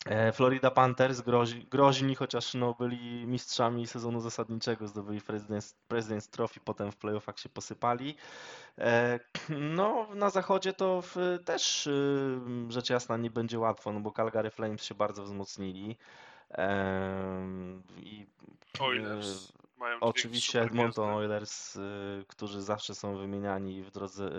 [0.08, 6.60] E, Florida Panthers grozi, groźni, chociaż no, byli mistrzami sezonu zasadniczego, zdobyli President's, President's Trophy,
[6.60, 8.16] potem w playoffach się posypali.
[8.78, 9.20] E,
[9.76, 14.50] no, na zachodzie to w, też y, rzecz jasna nie będzie łatwo, no bo Calgary
[14.50, 15.96] Flames się bardzo wzmocnili.
[17.96, 18.26] I,
[18.80, 19.52] Oilers.
[19.78, 24.30] Mają Oczywiście Edmonton Oilers, y, którzy zawsze są wymieniani w drodze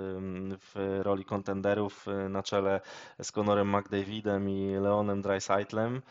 [0.59, 2.81] w roli kontenderów y, na czele
[3.21, 6.01] z Conorem McDavidem i Leonem Dreisaitlem.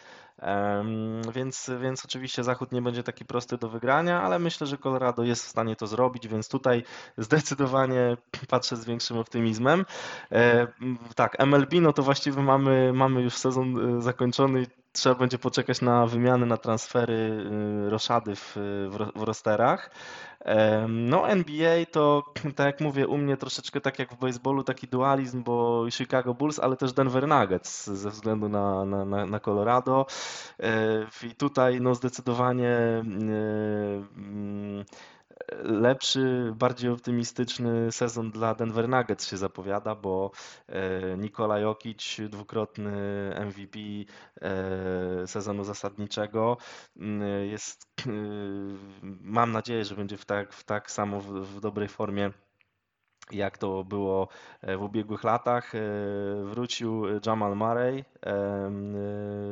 [1.35, 5.45] Więc, więc oczywiście Zachód nie będzie taki prosty do wygrania, ale myślę, że Colorado jest
[5.45, 6.83] w stanie to zrobić, więc tutaj
[7.19, 8.17] zdecydowanie
[8.51, 9.85] patrzę z większym optymizmem.
[10.33, 10.67] E,
[11.15, 14.67] tak, MLB, no to właściwie mamy, mamy już sezon y, zakończony
[14.99, 17.15] trzeba będzie poczekać na wymiany, na transfery
[17.87, 18.57] y, roszady w,
[19.17, 19.91] w rosterach.
[20.89, 25.43] No NBA to, tak jak mówię, u mnie troszeczkę tak jak w baseballu taki dualizm,
[25.43, 30.07] bo Chicago Bulls, ale też Denver Nuggets ze względu na, na, na Colorado.
[30.61, 33.03] E, I tutaj no zdecydowanie e,
[34.17, 34.85] mm,
[35.63, 40.31] lepszy, bardziej optymistyczny sezon dla Denver Nuggets się zapowiada, bo
[40.69, 42.93] e, Nikola Jokic, dwukrotny
[43.47, 43.79] MVP
[44.41, 46.57] e, sezonu zasadniczego,
[47.51, 47.87] jest,
[49.21, 52.31] mam nadzieję, że będzie w tak, w tak samo w, w dobrej formie
[53.33, 54.29] jak to było
[54.63, 55.75] e, w ubiegłych latach.
[55.75, 55.79] E,
[56.45, 58.71] wrócił Jamal Murray, e,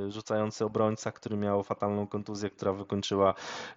[0.09, 3.35] rzucający obrońca, który miał fatalną kontuzję, która wykończyła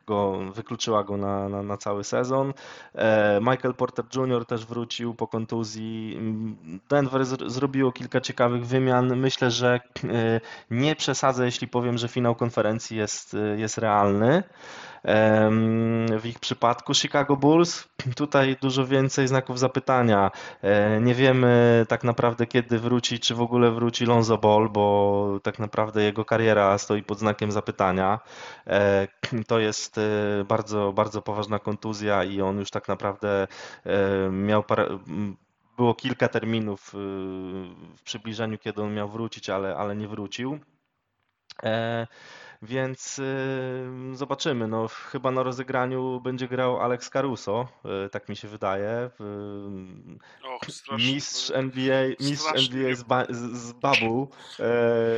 [0.07, 2.53] go, wykluczyła go na, na, na cały sezon.
[3.41, 4.45] Michael Porter Jr.
[4.45, 6.19] też wrócił po kontuzji.
[6.89, 9.15] Denver zrobiło kilka ciekawych wymian.
[9.15, 9.79] Myślę, że
[10.71, 14.43] nie przesadzę, jeśli powiem, że finał konferencji jest, jest realny
[16.19, 16.93] w ich przypadku.
[16.93, 20.31] Chicago Bulls, tutaj dużo więcej znaków zapytania.
[20.61, 25.59] E, nie wiemy tak naprawdę kiedy wróci, czy w ogóle wróci Lonzo Ball, bo tak
[25.59, 28.19] naprawdę jego kariera stoi pod znakiem zapytania.
[28.67, 29.07] E,
[29.47, 30.01] to jest e,
[30.47, 33.47] bardzo, bardzo poważna kontuzja i on już tak naprawdę
[34.31, 34.99] miał parę,
[35.77, 36.91] było kilka terminów
[37.97, 40.59] w przybliżeniu, kiedy on miał wrócić, ale, ale nie wrócił.
[42.61, 44.67] Więc y, zobaczymy.
[44.67, 47.67] No, chyba na rozegraniu będzie grał Alex Caruso,
[48.05, 49.09] y, tak mi się wydaje.
[50.43, 50.61] Och,
[50.97, 54.57] mistrz NBA, mistrz NBA z, ba, z Babu e,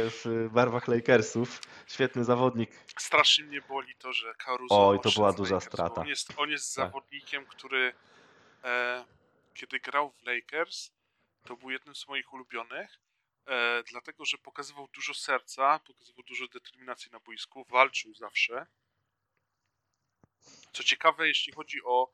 [0.10, 1.62] w barwach Lakersów.
[1.88, 2.72] Świetny zawodnik.
[3.00, 4.88] Strasznie mnie boli to, że Caruso.
[4.90, 6.02] Oj, to była duża Lakers, strata.
[6.02, 6.86] On jest, on jest tak.
[6.86, 7.94] zawodnikiem, który
[8.64, 9.06] e,
[9.54, 10.92] kiedy grał w Lakers,
[11.44, 13.00] to był jednym z moich ulubionych
[13.46, 18.68] e, dlatego że pokazywał dużo serca, pokazywał dużo determinacji na boisku, walczył zawsze.
[20.74, 22.14] Co ciekawe, jeśli chodzi o,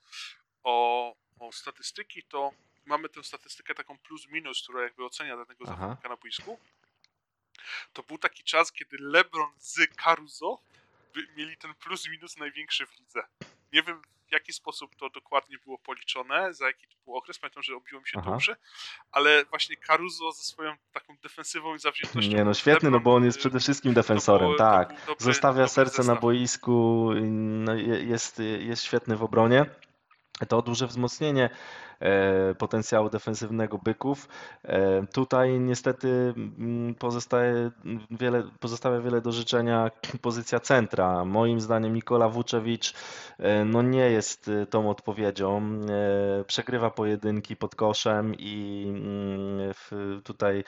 [0.64, 2.52] o, o statystyki, to
[2.86, 5.76] mamy tę statystykę taką plus-minus, która jakby ocenia danego Aha.
[5.76, 6.60] zawodnika na boisku.
[7.94, 10.62] To był taki czas, kiedy LeBron z Caruso
[11.36, 13.28] mieli ten plus-minus największy w lidze.
[13.74, 17.40] Nie wiem, w jaki sposób to dokładnie było policzone, za jaki to był okres.
[17.40, 18.32] Pamiętam, że obiło mi się Aha.
[18.32, 18.56] dobrze,
[19.12, 22.32] ale właśnie Caruso ze swoją taką defensywą i zawziętością.
[22.32, 24.90] Nie, no świetny, no bo on jest przede wszystkim defensorem, było, tak.
[25.06, 26.16] Dobry, Zostawia serce zestaw.
[26.16, 29.66] na boisku, no, jest, jest świetny w obronie.
[30.48, 31.50] To duże wzmocnienie E,
[32.58, 34.28] potencjału defensywnego byków.
[34.64, 37.72] E, tutaj niestety mm, pozostaje
[38.12, 39.92] wiele, pozostawia wiele do życzenia
[40.22, 41.26] pozycja centra.
[41.26, 42.94] Moim zdaniem Nikola Vucevic
[43.40, 45.80] e, no nie jest tą odpowiedzią.
[46.48, 49.74] Przegrywa pojedynki pod koszem i mm,
[50.24, 50.64] tutaj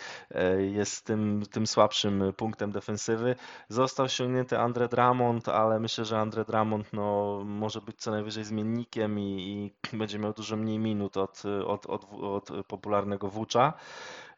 [0.60, 3.36] jest tym, tym słabszym punktem defensywy.
[3.70, 9.20] Został ściągnięty Andre Drummond, ale myślę, że Andre Drummond no, może być co najwyżej zmiennikiem
[9.20, 13.74] i, i będzie miał dużo mniej minut od, od, od, od popularnego Wucza.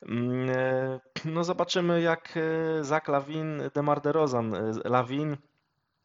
[0.02, 5.38] Mm, e, no zobaczymy jak e, Zach Lawin, Demar DeRozan, e, Lawin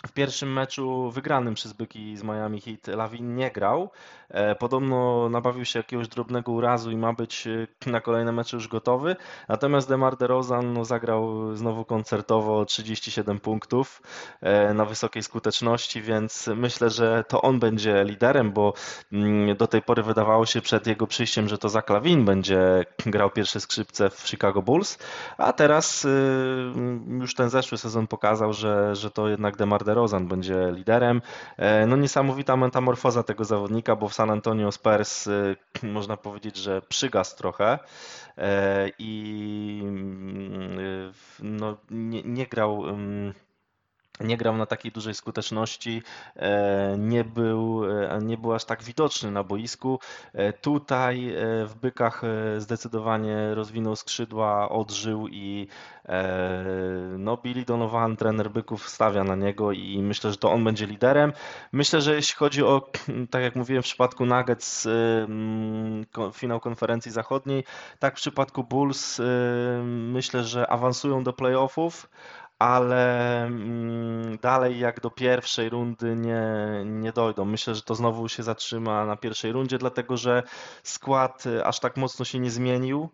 [0.06, 3.90] w pierwszym meczu wygranym przez Byki z Miami Heat Lawin nie grał.
[4.28, 8.68] E, podobno nabawił się jakiegoś drobnego urazu i ma być e, na kolejne mecze już
[8.68, 9.16] gotowy.
[9.48, 14.02] Natomiast DeMar DeRozan no, zagrał znowu koncertowo 37 punktów
[14.40, 18.72] e, na wysokiej skuteczności, więc myślę, że to on będzie liderem, bo
[19.12, 23.30] mm, do tej pory wydawało się przed jego przyjściem, że to Zach Lawin będzie grał
[23.30, 24.98] pierwsze skrzypce w Chicago Bulls,
[25.38, 26.06] a teraz
[27.20, 29.95] już ten zeszły sezon pokazał, że, że to jednak DeMar DeRozan
[30.28, 31.22] będzie liderem.
[31.56, 36.82] E, no niesamowita metamorfoza tego zawodnika, bo w San Antonio Spurs e, można powiedzieć, że
[36.82, 37.78] przygasł trochę
[38.38, 42.84] e, i mm, no, nie, nie grał
[44.20, 46.02] nie grał na takiej dużej skuteczności,
[46.36, 50.00] e, nie był, e, nie był aż tak widoczny na boisku.
[50.32, 51.34] E, tutaj
[51.66, 52.22] w Bykach
[52.58, 55.68] zdecydowanie rozwinął skrzydła, odżył i
[57.18, 61.32] no Billy Donovan, trener Byków stawia na niego i myślę, że to on będzie liderem.
[61.72, 62.90] Myślę, że jeśli chodzi o,
[63.30, 64.88] tak jak mówiłem w przypadku Nuggets,
[66.32, 67.64] finał konferencji zachodniej,
[67.98, 69.20] tak w przypadku Bulls
[69.84, 72.08] myślę, że awansują do playoffów,
[72.58, 76.42] ale mm, dalej jak do pierwszej rundy nie,
[76.84, 77.44] nie dojdą.
[77.44, 80.42] Myślę, że to znowu się zatrzyma na pierwszej rundzie, dlatego że
[80.82, 83.08] skład y, aż tak mocno się nie zmienił.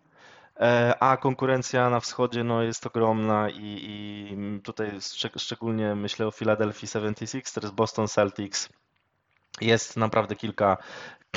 [0.59, 4.91] E, a konkurencja na wschodzie no, jest ogromna i, i tutaj
[5.37, 8.69] szczególnie myślę o Philadelphia 76ers, Boston Celtics.
[9.61, 10.77] Jest naprawdę kilka,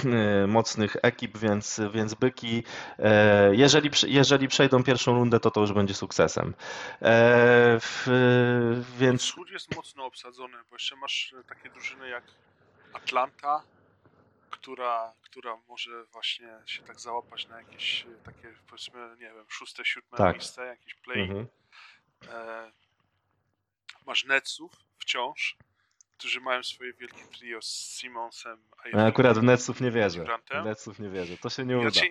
[0.05, 2.63] E, mocnych ekip, więc, więc byki,
[2.99, 6.55] e, jeżeli, jeżeli przejdą pierwszą rundę, to to już będzie sukcesem.
[7.03, 7.79] E,
[8.99, 9.23] więc...
[9.23, 12.25] Wschód jest mocno obsadzony, bo jeszcze masz takie drużyny jak
[12.93, 13.63] Atlanta,
[14.51, 20.19] która, która może właśnie się tak załapać na jakieś takie powiedzmy, nie wiem, szóste, siódme
[20.19, 20.37] tak.
[20.37, 21.23] miejsce, jakiś play.
[21.23, 21.47] Mhm.
[24.07, 25.57] Masz Netsów wciąż,
[26.19, 28.59] którzy mają swoje wielkie trio z Simonsem.
[28.95, 30.25] A akurat w Netsów nie wierzę.
[30.51, 31.39] W Netsów nie wierzę.
[31.39, 32.01] To się nie uda.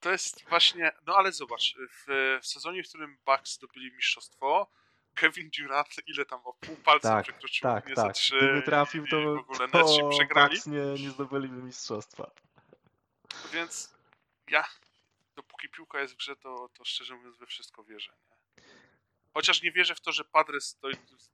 [0.00, 2.04] To jest właśnie, no ale zobacz, w,
[2.42, 4.70] w sezonie, w którym Bucks zdobyli mistrzostwo,
[5.14, 8.06] Kevin Durant ile tam o pół palca tak, przekroczył tak, nie tak.
[8.06, 10.54] za trzy Gdyby trafił, to, w ogóle to przegrali.
[10.54, 12.30] Bucks nie, nie zdobyliby mistrzostwa.
[13.52, 13.94] Więc
[14.50, 14.64] ja,
[15.36, 18.12] dopóki piłka jest w grze, to, to szczerze mówiąc we wszystko wierzę.
[18.30, 18.39] Nie?
[19.34, 20.78] Chociaż nie wierzę w to, że Padres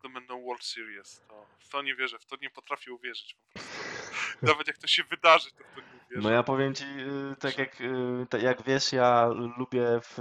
[0.03, 1.22] to, będą World Series.
[1.28, 3.76] To, to nie wierzę, w to nie potrafię uwierzyć po prostu.
[4.42, 6.28] Nawet jak to się wydarzy, to w to nie wierzę.
[6.28, 9.26] No ja powiem ci, y, tak jak, y, tak jak wiesz, ja
[9.59, 10.18] lubię, w,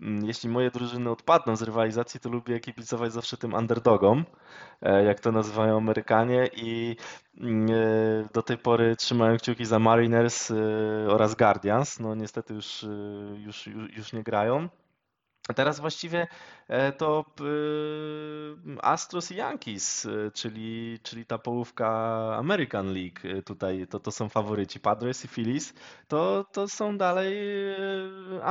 [0.00, 4.24] mm, jeśli moje drużyny odpadną z rywalizacji, to lubię kibicować zawsze tym underdogom,
[4.82, 6.96] e, jak to nazywają Amerykanie i
[7.40, 10.52] mm, e, do tej pory trzymałem kciuki za Mariners
[11.08, 12.86] oraz Guardians, no niestety już,
[13.36, 14.68] już, już, już nie grają.
[15.48, 16.26] A teraz właściwie
[16.68, 21.88] e, to e, Astros i Yankees, e, czyli, czyli ta połówka
[22.38, 24.80] American League tutaj, to, to są faworyci.
[24.80, 25.74] Padres i Phillies
[26.08, 27.36] to, to są dalej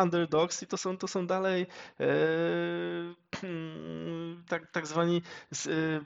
[0.04, 1.68] underdogs i to są, to są dalej
[4.50, 5.22] tak, tak zwani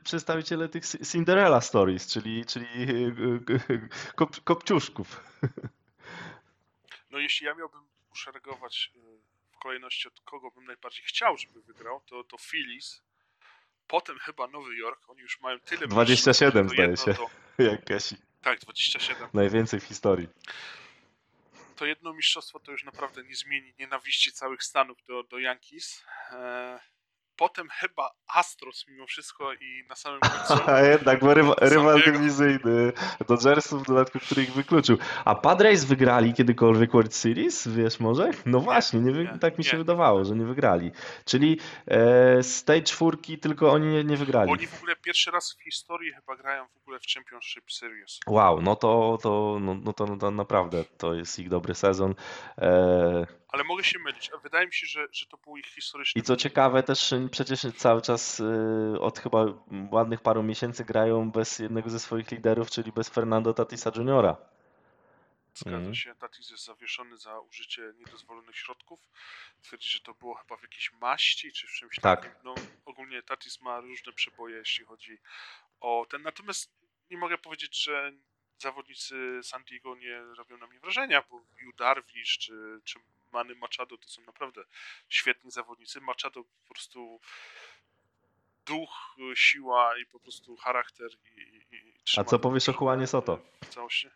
[0.04, 2.66] przedstawiciele tych Cinderella Stories, czyli, czyli
[4.16, 5.22] kop, kopciuszków.
[7.12, 7.82] No jeśli ja miałbym
[8.12, 8.92] uszeregować
[9.60, 13.01] kolejności od kogo bym najbardziej chciał, żeby wygrał, to, to Phillies.
[13.88, 15.10] Potem chyba Nowy Jork.
[15.10, 17.30] Oni już mają tyle 27 zdaje się, to...
[17.72, 18.16] jak Kesi.
[18.41, 19.30] Tak, 27.
[19.34, 20.28] Najwięcej w historii.
[21.76, 26.05] To jedno mistrzostwo to już naprawdę nie zmieni nienawiści całych Stanów do, do Yankees.
[26.32, 26.80] Eee,
[27.40, 30.64] potem chyba Astros mimo wszystko i na samym końcu.
[30.72, 32.94] A jednak, bo rywa, rywal dywizyjny
[33.28, 34.98] Dodgersów w dodatku, który ich wykluczył.
[35.26, 38.32] A Padres wygrali kiedykolwiek World Series, wiesz może?
[38.46, 40.92] No właśnie, nie, nie, tak mi się nie, wydawało, że nie wygrali.
[41.26, 44.52] Czyli e, z tej czwórki tylko oni nie, nie wygrali.
[44.52, 48.20] Oni w ogóle pierwszy raz w historii chyba grają w ogóle w Championship Series.
[48.28, 52.16] Wow, no to, to, no, no to, no to naprawdę to jest ich dobry sezon.
[52.58, 54.32] E, ale mogę się mylić.
[54.43, 56.20] Wydaje mi się, że, że to był ich historyczny.
[56.20, 59.45] I co ciekawe, też przecież cały czas y, od chyba
[59.91, 64.38] ładnych paru miesięcy grają bez jednego ze swoich liderów, czyli bez Fernando Tatisa Juniora.
[65.54, 65.95] Zgadza mm.
[65.95, 69.00] się, Tatis jest zawieszony za użycie niedozwolonych środków.
[69.62, 72.22] Twierdzi, że to było chyba w jakiejś maści czy w czymś tak.
[72.22, 72.39] takim.
[72.43, 75.18] No, ogólnie Tatis ma różne przeboje, jeśli chodzi
[75.80, 76.22] o ten.
[76.22, 76.72] Natomiast
[77.12, 78.12] nie mogę powiedzieć, że
[78.62, 82.99] zawodnicy San Diego nie robią na mnie wrażenia, bo Yu Darvish czy, czy
[83.32, 84.64] Manny Machado to są naprawdę
[85.10, 86.01] świetni zawodnicy.
[86.01, 87.22] Machado po prostu
[88.66, 91.41] duch, siła i po prostu charakter i,
[91.72, 93.39] i, A co powiesz o Juanie Soto?
[93.70, 94.10] Całości.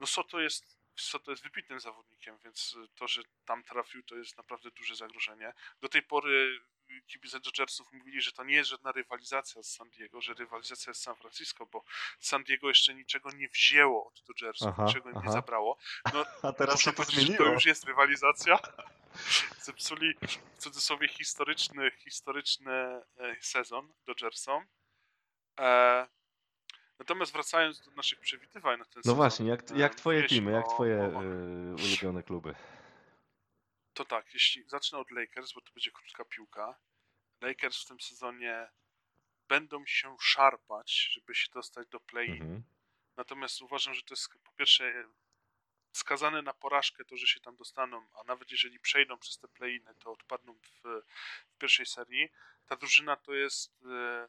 [0.00, 4.70] No Soto jest, Soto jest wybitnym zawodnikiem, więc to, że tam trafił, to jest naprawdę
[4.70, 5.52] duże zagrożenie.
[5.80, 6.60] Do tej pory
[7.06, 11.00] kibice Dodgersów mówili, że to nie jest żadna rywalizacja z San Diego, że rywalizacja z
[11.00, 11.84] San Francisco, bo
[12.20, 15.76] San Diego jeszcze niczego nie wzięło od Dodgersów, aha, niczego im nie zabrało.
[16.14, 17.36] No, A teraz się to zmieniło.
[17.36, 18.58] To już jest rywalizacja.
[19.66, 20.14] Zepsuli
[20.54, 23.02] w cudzysłowie historyczny, historyczny e,
[23.40, 24.66] sezon Dodgersom.
[25.60, 26.06] E,
[26.98, 29.12] natomiast wracając do naszych przewidywań na ten no sezon.
[29.12, 31.22] No właśnie, jak, jak twoje teamy, jak twoje o, o,
[31.84, 32.54] ulubione kluby?
[34.00, 36.78] To tak, jeśli zacznę od Lakers, bo to będzie krótka piłka.
[37.40, 38.68] Lakers w tym sezonie
[39.48, 42.62] będą się szarpać, żeby się dostać do play mhm.
[43.16, 45.04] Natomiast uważam, że to jest po pierwsze
[45.92, 49.84] skazane na porażkę to, że się tam dostaną, a nawet jeżeli przejdą przez te play
[49.98, 50.82] to odpadną w,
[51.50, 52.28] w, pierwszej serii.
[52.66, 54.28] Ta drużyna to jest e,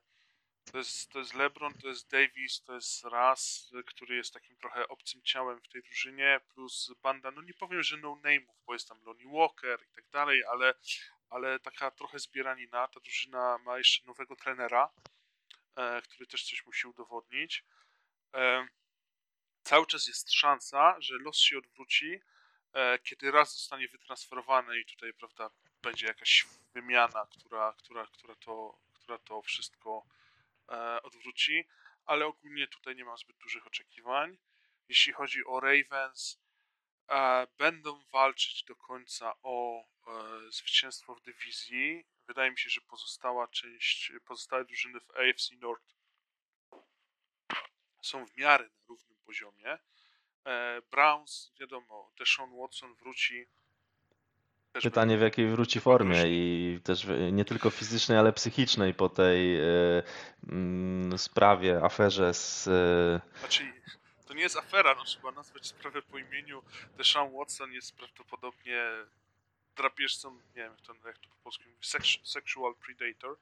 [0.66, 4.88] to jest, to jest LeBron, to jest Davis, to jest Raz, który jest takim trochę
[4.88, 8.90] obcym ciałem w tej drużynie, plus banda, no nie powiem, że no name'ów, bo jest
[8.90, 10.74] tam Lonnie Walker i tak dalej, ale,
[11.30, 12.88] ale taka trochę zbieranina.
[12.88, 14.90] Ta drużyna ma jeszcze nowego trenera,
[15.76, 17.64] e, który też coś musi udowodnić.
[18.34, 18.68] E,
[19.64, 22.20] cały czas jest szansa, że los się odwróci,
[22.74, 25.50] e, kiedy raz zostanie wytransferowany i tutaj, prawda,
[25.82, 30.06] będzie jakaś wymiana, która, która, która, to, która to wszystko
[31.04, 31.68] odwróci,
[32.06, 34.38] ale ogólnie tutaj nie mam zbyt dużych oczekiwań.
[34.90, 36.42] Jeśli chodzi o Ravens,
[37.10, 40.12] e, będą walczyć do końca o e,
[40.52, 42.06] zwycięstwo w dywizji.
[42.28, 46.02] Wydaje mi się, że pozostała część, pozostałe drużyny w AFC North
[48.02, 49.78] są w miarę na równym poziomie.
[50.92, 53.48] Browns, wiadomo, Deshaun Watson wróci
[54.74, 59.64] Pytanie, w jakiej wróci formie i też nie tylko fizycznej, ale psychicznej po tej e,
[60.50, 62.68] mm, sprawie, aferze z...
[62.68, 63.64] E, znaczy,
[64.28, 66.62] to nie jest afera, no trzeba nazwać sprawę po imieniu.
[66.98, 68.84] Deshaun Watson jest prawdopodobnie
[69.78, 71.78] drapieżcą, nie wiem jak to, jak to po polsku mówi,
[72.24, 73.38] sexual predator,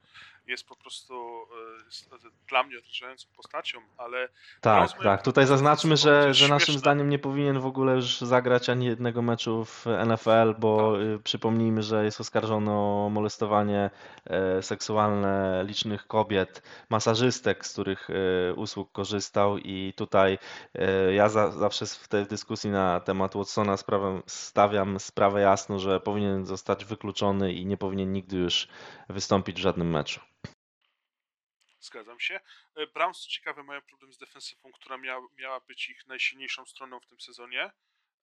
[0.47, 1.47] jest po prostu
[1.86, 2.09] jest
[2.49, 4.30] dla mnie odrażającą postacią, ale...
[4.61, 5.21] Tak, tak.
[5.21, 9.65] Tutaj zaznaczmy, że, że naszym zdaniem nie powinien w ogóle już zagrać ani jednego meczu
[9.65, 11.23] w NFL, bo tak.
[11.23, 13.89] przypomnijmy, że jest oskarżony o molestowanie
[14.25, 20.38] e, seksualne licznych kobiet, masażystek, z których e, usług korzystał i tutaj
[20.75, 25.99] e, ja za, zawsze w tej dyskusji na temat Watsona sprawę, stawiam sprawę jasno, że
[25.99, 28.67] powinien zostać wykluczony i nie powinien nigdy już
[29.09, 30.22] wystąpić w żadnym meczu.
[31.80, 32.39] Zgadzam się.
[32.76, 36.99] E, Browns, co ciekawe, mają problem z defensywą, która miała, miała być ich najsilniejszą stroną
[36.99, 37.72] w tym sezonie,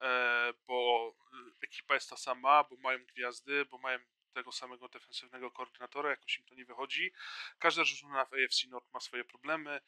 [0.03, 3.99] e, bo e, ekipa jest ta sama, bo mają gwiazdy, bo mają
[4.33, 7.13] tego samego defensywnego koordynatora, jakoś im to nie wychodzi.
[7.59, 9.81] Każda drużyna w AFC North ma swoje problemy.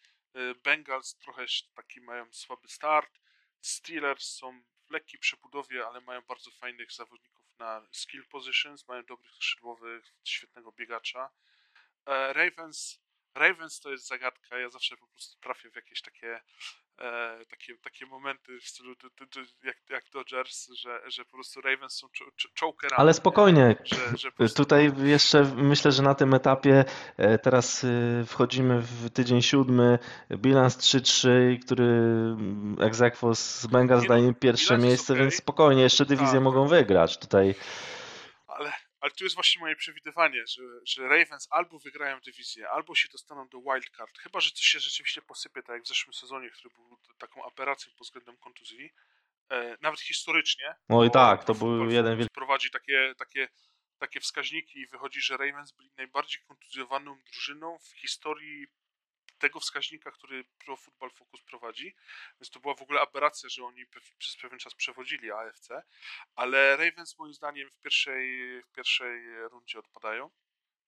[0.64, 1.44] Bengals trochę
[1.74, 3.20] taki mają słaby start.
[3.60, 9.32] Steelers są w lekkiej przebudowie, ale mają bardzo fajnych zawodników na skill positions, mają dobrych
[9.34, 11.30] skrzydłowych, świetnego biegacza.
[12.06, 13.00] Ravens
[13.34, 14.58] Ravens to jest zagadka.
[14.58, 16.40] Ja zawsze po prostu trafię w jakieś takie,
[17.00, 18.94] e, takie, takie momenty w stylu
[19.64, 22.08] jak, jak Dodgers, że, że po prostu Ravens są
[22.60, 23.00] chokerami.
[23.00, 23.76] Ale spokojnie.
[23.84, 24.62] Że, że prostu...
[24.62, 26.84] Tutaj jeszcze myślę, że na tym etapie
[27.16, 27.88] e, teraz e,
[28.26, 29.98] wchodzimy w tydzień siódmy,
[30.36, 31.28] bilans 3-3,
[31.64, 35.22] który mm, Exequo z Bengals daje pierwsze miejsce, okay.
[35.22, 36.42] więc spokojnie, jeszcze dywizję tak.
[36.42, 37.18] mogą wygrać.
[37.18, 37.54] Tutaj
[39.00, 43.48] ale tu jest właśnie moje przewidywanie, że, że Ravens albo wygrają dywizję, albo się dostaną
[43.48, 46.98] do wildcard, chyba że coś się rzeczywiście posypie, tak jak w zeszłym sezonie, który był
[47.18, 48.90] taką operacją pod względem kontuzji,
[49.50, 50.74] e, nawet historycznie.
[50.88, 52.34] No i tak, to był jeden wielki...
[52.34, 53.48] Prowadzi takie, takie,
[53.98, 58.66] takie wskaźniki i wychodzi, że Ravens byli najbardziej kontuzjowaną drużyną w historii
[59.38, 61.94] tego wskaźnika, który Pro Football Focus prowadzi,
[62.40, 63.86] więc to była w ogóle aberracja, że oni
[64.18, 65.68] przez pewien czas przewodzili AFC,
[66.34, 70.30] ale Ravens moim zdaniem w pierwszej, w pierwszej rundzie odpadają.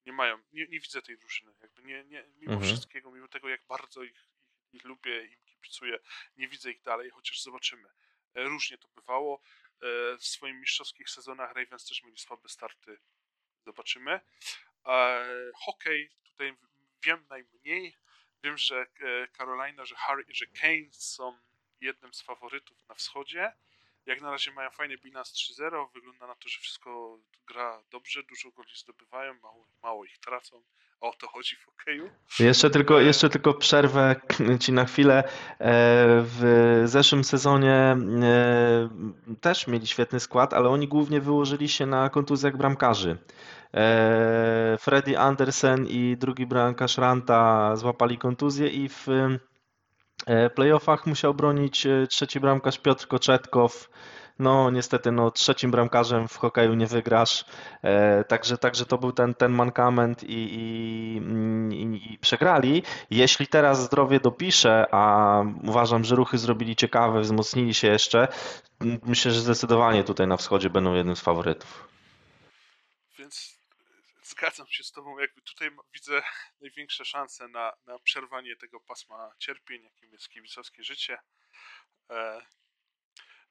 [0.07, 1.53] Nie mają, nie, nie widzę tej drużyny.
[1.61, 2.71] Jakby nie, nie, mimo mhm.
[2.71, 5.99] wszystkiego, mimo tego, jak bardzo ich, ich, ich lubię, im kibicuję,
[6.37, 7.89] nie widzę ich dalej, chociaż zobaczymy.
[8.35, 9.43] E, różnie to bywało.
[9.83, 12.99] E, w swoich mistrzowskich sezonach Ravens też mieli słabe starty.
[13.67, 14.21] Zobaczymy.
[14.87, 16.57] E, hokej tutaj
[17.05, 17.97] wiem najmniej.
[18.45, 18.87] Wiem, że e,
[19.39, 21.39] Carolina, że, Harry, że Kane są
[21.81, 23.53] jednym z faworytów na wschodzie.
[24.07, 25.87] Jak na razie mają fajny bilans 3-0.
[25.95, 30.63] Wygląda na to, że wszystko gra dobrze, dużo goli zdobywają, mało, mało ich tracą.
[31.01, 32.11] O to chodzi w hokeju.
[32.39, 34.17] Jeszcze tylko, e, jeszcze tylko przerwę
[34.61, 35.19] ci na chwilę.
[35.19, 35.29] E,
[36.25, 37.97] w zeszłym sezonie
[39.41, 43.19] też mieli świetny skład, ale oni głównie wyłożyli się na kontuzjach bramkarzy.
[43.75, 49.07] E, Freddy Andersen i drugi bramkarz Ranta złapali kontuzję i w
[50.27, 53.91] e, playoffach musiał bronić e, trzeci bramkarz Piotr Koczetkow.
[54.39, 57.45] No niestety no, trzecim bramkarzem w hokeju nie wygrasz,
[58.29, 61.17] także, także to był ten, ten mankament i, i,
[61.75, 62.83] i, i, przegrali.
[63.11, 68.29] Jeśli teraz zdrowie dopisze, a uważam, że ruchy zrobili ciekawe, wzmocnili się jeszcze,
[69.07, 71.89] myślę, że zdecydowanie tutaj na wschodzie będą jednym z faworytów.
[74.41, 76.23] Zgadzam się z Tobą, jakby tutaj widzę
[76.61, 81.19] największe szanse na, na przerwanie tego pasma cierpień, jakim jest kibicowskie życie.
[82.11, 82.47] E,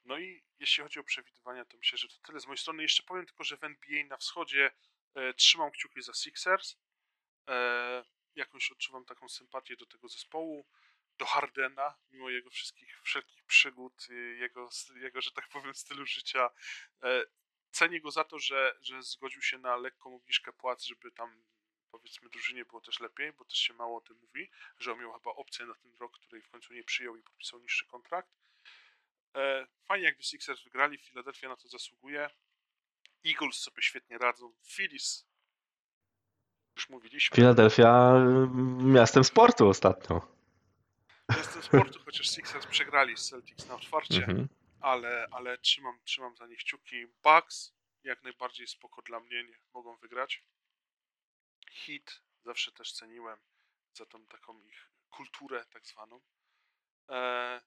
[0.04, 2.82] no i jeśli chodzi o przewidywania, to myślę, że to tyle z mojej strony.
[2.82, 4.70] Jeszcze powiem tylko, że w NBA na wschodzie
[5.14, 6.76] e, trzymam kciuki za Sixers.
[7.48, 10.66] E, jakoś odczuwam taką sympatię do tego zespołu,
[11.18, 16.50] do Hardena, mimo jego wszystkich wszelkich przygód, jego, jego że tak powiem, stylu życia
[17.70, 21.42] cenię go za to, że, że zgodził się na lekką obniżkę płac, żeby tam
[21.90, 25.12] powiedzmy drużynie było też lepiej, bo też się mało o tym mówi, że on miał
[25.12, 28.30] chyba opcję na ten rok, której w końcu nie przyjął i podpisał niższy kontrakt.
[29.36, 32.30] E, fajnie jakby Sixers wygrali, Philadelphia na to zasługuje.
[33.26, 34.52] Eagles sobie świetnie radzą.
[34.66, 35.26] Phillies
[36.76, 37.34] już mówiliśmy.
[37.34, 38.12] Philadelphia
[38.78, 40.36] miastem sportu ostatnio.
[41.28, 44.16] Miastem sportu, chociaż Sixers przegrali z Celtics na otwarcie.
[44.16, 44.48] Mhm
[44.80, 47.06] ale, ale trzymam, trzymam za nich kciuki.
[47.06, 47.72] Bucks
[48.04, 50.44] jak najbardziej spoko dla mnie, nie mogą wygrać.
[51.70, 53.38] Hit zawsze też ceniłem
[53.92, 56.20] za tą taką ich kulturę tak zwaną.
[57.08, 57.60] E,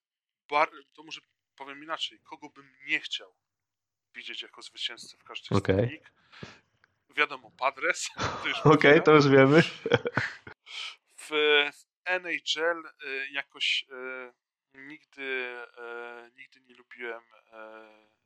[0.49, 1.21] bar, to może
[1.55, 3.35] powiem inaczej, kogo bym nie chciał
[4.15, 5.87] widzieć jako zwycięzcę w okay.
[5.87, 6.11] z lig.
[7.09, 8.09] Wiadomo, Padres.
[8.63, 9.61] Okej, okay, to już wiemy.
[11.17, 11.29] W,
[11.73, 14.33] w NHL y, jakoś y,
[14.73, 18.23] nigdy, e, nigdy nie lubiłem e,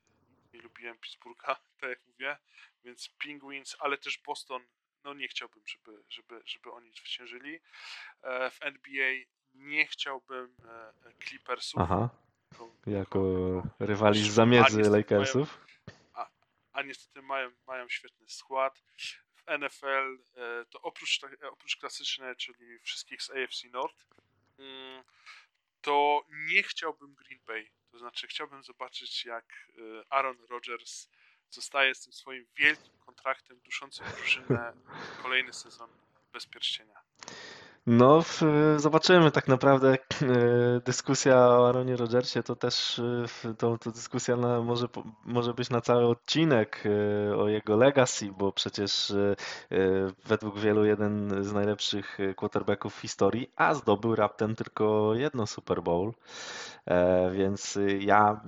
[0.54, 2.38] nie lubiłem Pittsburgha, tak jak mówię,
[2.84, 4.62] więc Penguins, ale też Boston,
[5.04, 7.60] no nie chciałbym, żeby, żeby, żeby oni zwyciężyli.
[8.22, 9.14] E, w NBA
[9.54, 11.82] nie chciałbym e, Clippersów.
[11.82, 12.10] Aha.
[12.52, 13.20] Jako, jako
[13.80, 15.58] rywali z zamiedzy Lakersów.
[15.58, 16.30] Mają, a,
[16.74, 18.84] a niestety mają, mają świetny skład.
[19.36, 21.20] W NFL e, to oprócz,
[21.52, 24.06] oprócz klasycznej, czyli wszystkich z AFC North,
[24.60, 25.04] mm,
[25.82, 27.72] to nie chciałbym Green Bay.
[27.92, 29.46] To znaczy, chciałbym zobaczyć, jak
[29.78, 31.10] e, Aaron Rodgers
[31.50, 34.74] zostaje z tym swoim wielkim kontraktem duszącym drużynę
[35.24, 35.90] kolejny sezon
[36.34, 37.02] bez pierścienia.
[37.90, 38.42] No, w,
[38.78, 39.94] zobaczymy tak naprawdę.
[39.94, 39.98] e,
[40.86, 44.88] Dyskusja o Aaronie Rodgersie to też e, w- to, to dyskusja na, może,
[45.26, 46.84] może być na cały odcinek
[47.32, 49.36] e, o jego legacy, bo przecież e,
[49.72, 49.78] e,
[50.26, 55.82] według wielu jeden z najlepszych e, quarterbacków w historii, a zdobył raptem tylko jedno Super
[55.84, 56.14] Bowl.
[56.86, 58.42] E, Więc ja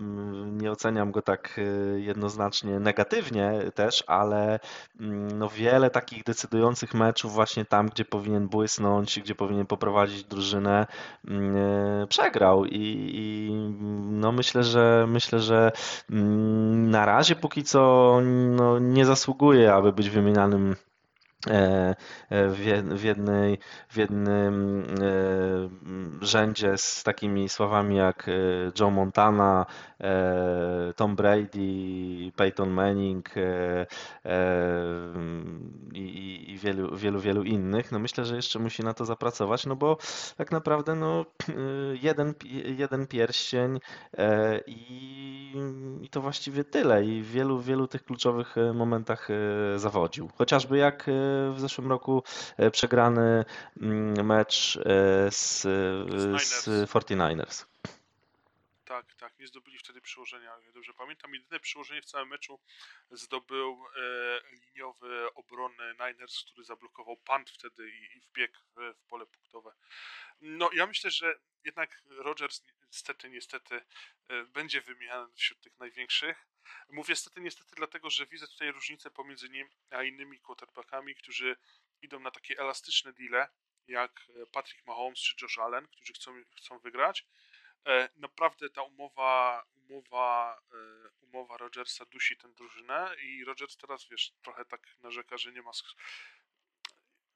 [0.52, 1.60] nie oceniam go tak
[1.96, 4.60] jednoznacznie negatywnie też, ale
[5.36, 10.88] no wiele takich decydujących meczów właśnie tam, gdzie powinien błysnąć, gdzie powinien poprowadzić drużynę,
[11.28, 12.66] mm, e, przegrał.
[12.66, 13.52] I, i
[14.12, 15.72] no myślę, że myślę, że
[16.10, 20.76] mm, na razie póki co no, nie zasługuje, aby być wymienianym
[21.48, 21.96] e,
[22.30, 23.58] e, w jed- w jednej,
[23.90, 24.86] w jednym
[26.22, 28.30] rzędzie z takimi sławami jak
[28.80, 29.66] Joe Montana,
[30.96, 33.42] Tom Brady, Peyton Manning e,
[34.26, 34.38] e,
[35.94, 37.92] i, i- wielu, wielu, wielu innych.
[37.92, 39.98] No myślę, że jeszcze musi na to zapracować, no bo
[40.38, 41.26] tak naprawdę no,
[42.02, 42.34] jeden,
[42.78, 43.80] jeden pierścień
[44.18, 45.54] e, i,
[46.02, 47.06] i to właściwie tyle.
[47.06, 50.30] I w wielu, wielu tych kluczowych e, momentach e, zawodził.
[50.38, 51.12] Chociażby jak e,
[51.54, 52.24] w zeszłym roku
[52.58, 53.46] e, przegrany
[53.82, 54.82] mm, mecz e,
[55.32, 56.68] z, e, z Niners.
[56.70, 57.69] 49ers.
[59.40, 61.34] Nie zdobyli wtedy przyłożenia, dobrze pamiętam.
[61.34, 62.60] Jedyne przyłożenie w całym meczu
[63.12, 69.26] zdobył e, liniowy obrony Niners, który zablokował punt wtedy i, i wbiegł w, w pole
[69.26, 69.74] punktowe.
[70.42, 73.82] No, ja myślę, że jednak Rodgers niestety, niestety
[74.28, 76.48] e, będzie wymieniany wśród tych największych.
[76.90, 81.56] Mówię niestety, niestety, dlatego że widzę tutaj różnicę pomiędzy nim a innymi quarterbackami, którzy
[82.02, 83.50] idą na takie elastyczne deale,
[83.88, 87.26] jak e, Patrick Mahomes czy Josh Allen, którzy chcą, chcą wygrać.
[87.88, 94.32] E, naprawdę ta umowa, umowa, e, umowa Rodgersa dusi tę drużynę i Rodgers teraz, wiesz,
[94.42, 95.72] trochę tak narzeka, że nie ma.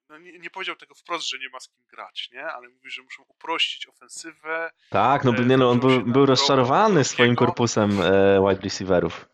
[0.10, 2.46] No nie, nie powiedział tego wprost, że nie ma z kim grać, nie?
[2.46, 4.72] Ale mówi, że muszą uprościć ofensywę.
[4.90, 9.26] Tak, no, E, nie, no on był, był rozczarowany swoim korpusem e, wide receiverów.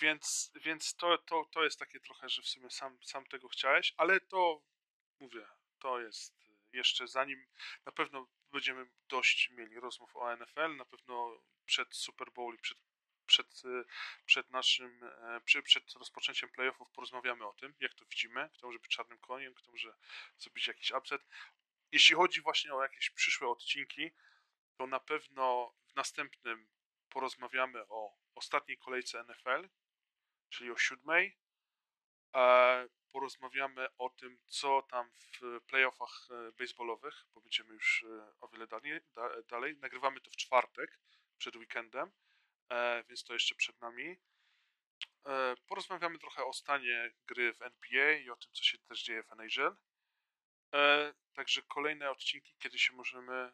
[0.00, 3.94] Więc, więc to, to, to jest takie trochę, że w sumie sam, sam tego chciałeś,
[3.96, 4.62] ale to
[5.20, 5.46] mówię,
[5.78, 6.34] to jest
[6.72, 7.46] jeszcze zanim
[7.86, 12.78] na pewno będziemy dość mieli rozmów o NFL, na pewno przed Super Bowl i przed,
[13.26, 13.84] przed, y,
[14.24, 18.90] przed naszym, e, przed rozpoczęciem playoffów porozmawiamy o tym, jak to widzimy, kto może być
[18.90, 19.94] czarnym koniem, kto może
[20.38, 21.22] zrobić jakiś upset.
[21.92, 24.10] Jeśli chodzi właśnie o jakieś przyszłe odcinki,
[24.78, 26.68] to na pewno w następnym
[27.08, 29.68] porozmawiamy o ostatniej kolejce NFL,
[30.48, 31.38] czyli o siódmej.
[33.12, 38.66] Porozmawiamy o tym, co tam w playoffach e, baseballowych, bo będziemy już e, o wiele
[38.66, 39.76] dalej, da, dalej.
[39.76, 40.98] Nagrywamy to w czwartek,
[41.38, 42.10] przed weekendem,
[42.70, 44.16] e, więc to jeszcze przed nami.
[45.68, 49.32] Porozmawiamy trochę o stanie gry w NBA i o tym, co się też dzieje w
[49.32, 49.76] NHL.
[51.34, 53.52] Także kolejne odcinki, kiedy się możemy,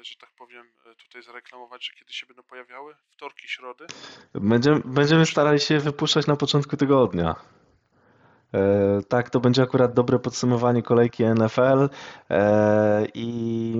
[0.00, 2.96] że tak powiem, tutaj zareklamować, że kiedy się będą pojawiały?
[3.10, 3.86] Wtorki, środy.
[4.34, 7.61] Będziemy, będziemy starali się wypuszczać na początku tygodnia.
[8.54, 11.88] E, Tak, to będzie akurat dobre podsumowanie kolejki NFL
[12.30, 13.74] e, i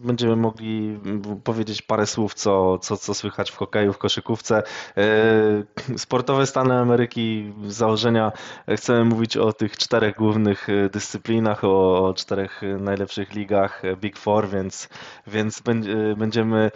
[0.00, 0.98] będziemy mogli
[1.44, 4.62] powiedzieć parę słów, co, co, co słychać w hokeju, w koszykówce.
[4.96, 8.32] E, Sportowe Stany Ameryki z założenia
[8.76, 14.88] chcemy mówić o tych czterech głównych dyscyplinach, o, czterech najlepszych ligach Big Four, więc,
[15.26, 16.70] więc będzie- będziemy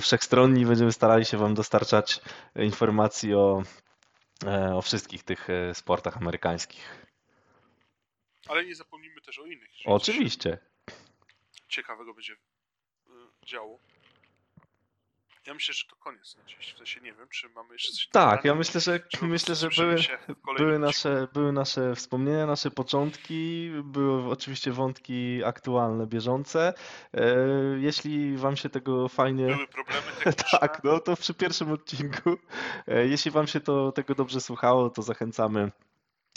[0.00, 2.20] wszechstronni, będziemy starali się Wam dostarczać
[2.56, 3.62] informacji o
[4.74, 7.06] o wszystkich tych e, sportach amerykańskich.
[8.48, 9.70] Ale nie zapomnijmy też o innych.
[9.84, 10.58] Oczywiście.
[11.68, 12.38] Ciekawego będzie y,
[13.46, 13.78] działo.
[15.46, 16.72] Ja myślę, że to koniec na dziś.
[16.74, 19.96] W sensie nie wiem, czy mamy jeszcze coś Tak, ja myślę, że myślę, że były,
[20.56, 26.74] były nasze, były nasze wspomnienia, nasze początki, były oczywiście wątki aktualne, bieżące.
[27.14, 27.36] E,
[27.78, 30.58] Jeśli Wam się tego fajnie Były problemy techniczne.
[30.60, 32.36] Tak, no to przy pierwszym odcinku.
[32.86, 35.70] E, Jeśli Wam się to tego dobrze słuchało, to zachęcamy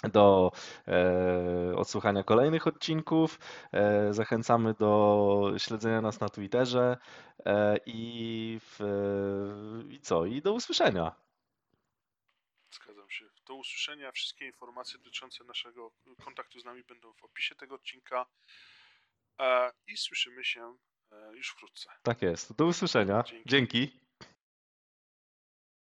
[0.10, 0.52] do
[0.88, 3.40] e, odsłuchania kolejnych odcinków.
[3.72, 6.98] E, zachęcamy do śledzenia nas na Twitterze
[7.46, 8.80] e, i, w,
[9.90, 10.26] i co?
[10.26, 11.16] I do usłyszenia.
[12.72, 13.26] Zgadzam się.
[13.48, 14.12] Do usłyszenia.
[14.12, 15.92] Wszystkie informacje dotyczące naszego
[16.24, 18.26] kontaktu z nami będą w opisie tego odcinka.
[19.40, 20.78] E, I słyszymy się
[21.12, 21.90] e, już wkrótce.
[22.04, 22.56] Tak jest.
[22.56, 23.24] Do usłyszenia.
[23.24, 23.50] Dzięki.
[23.50, 24.05] Dzięki.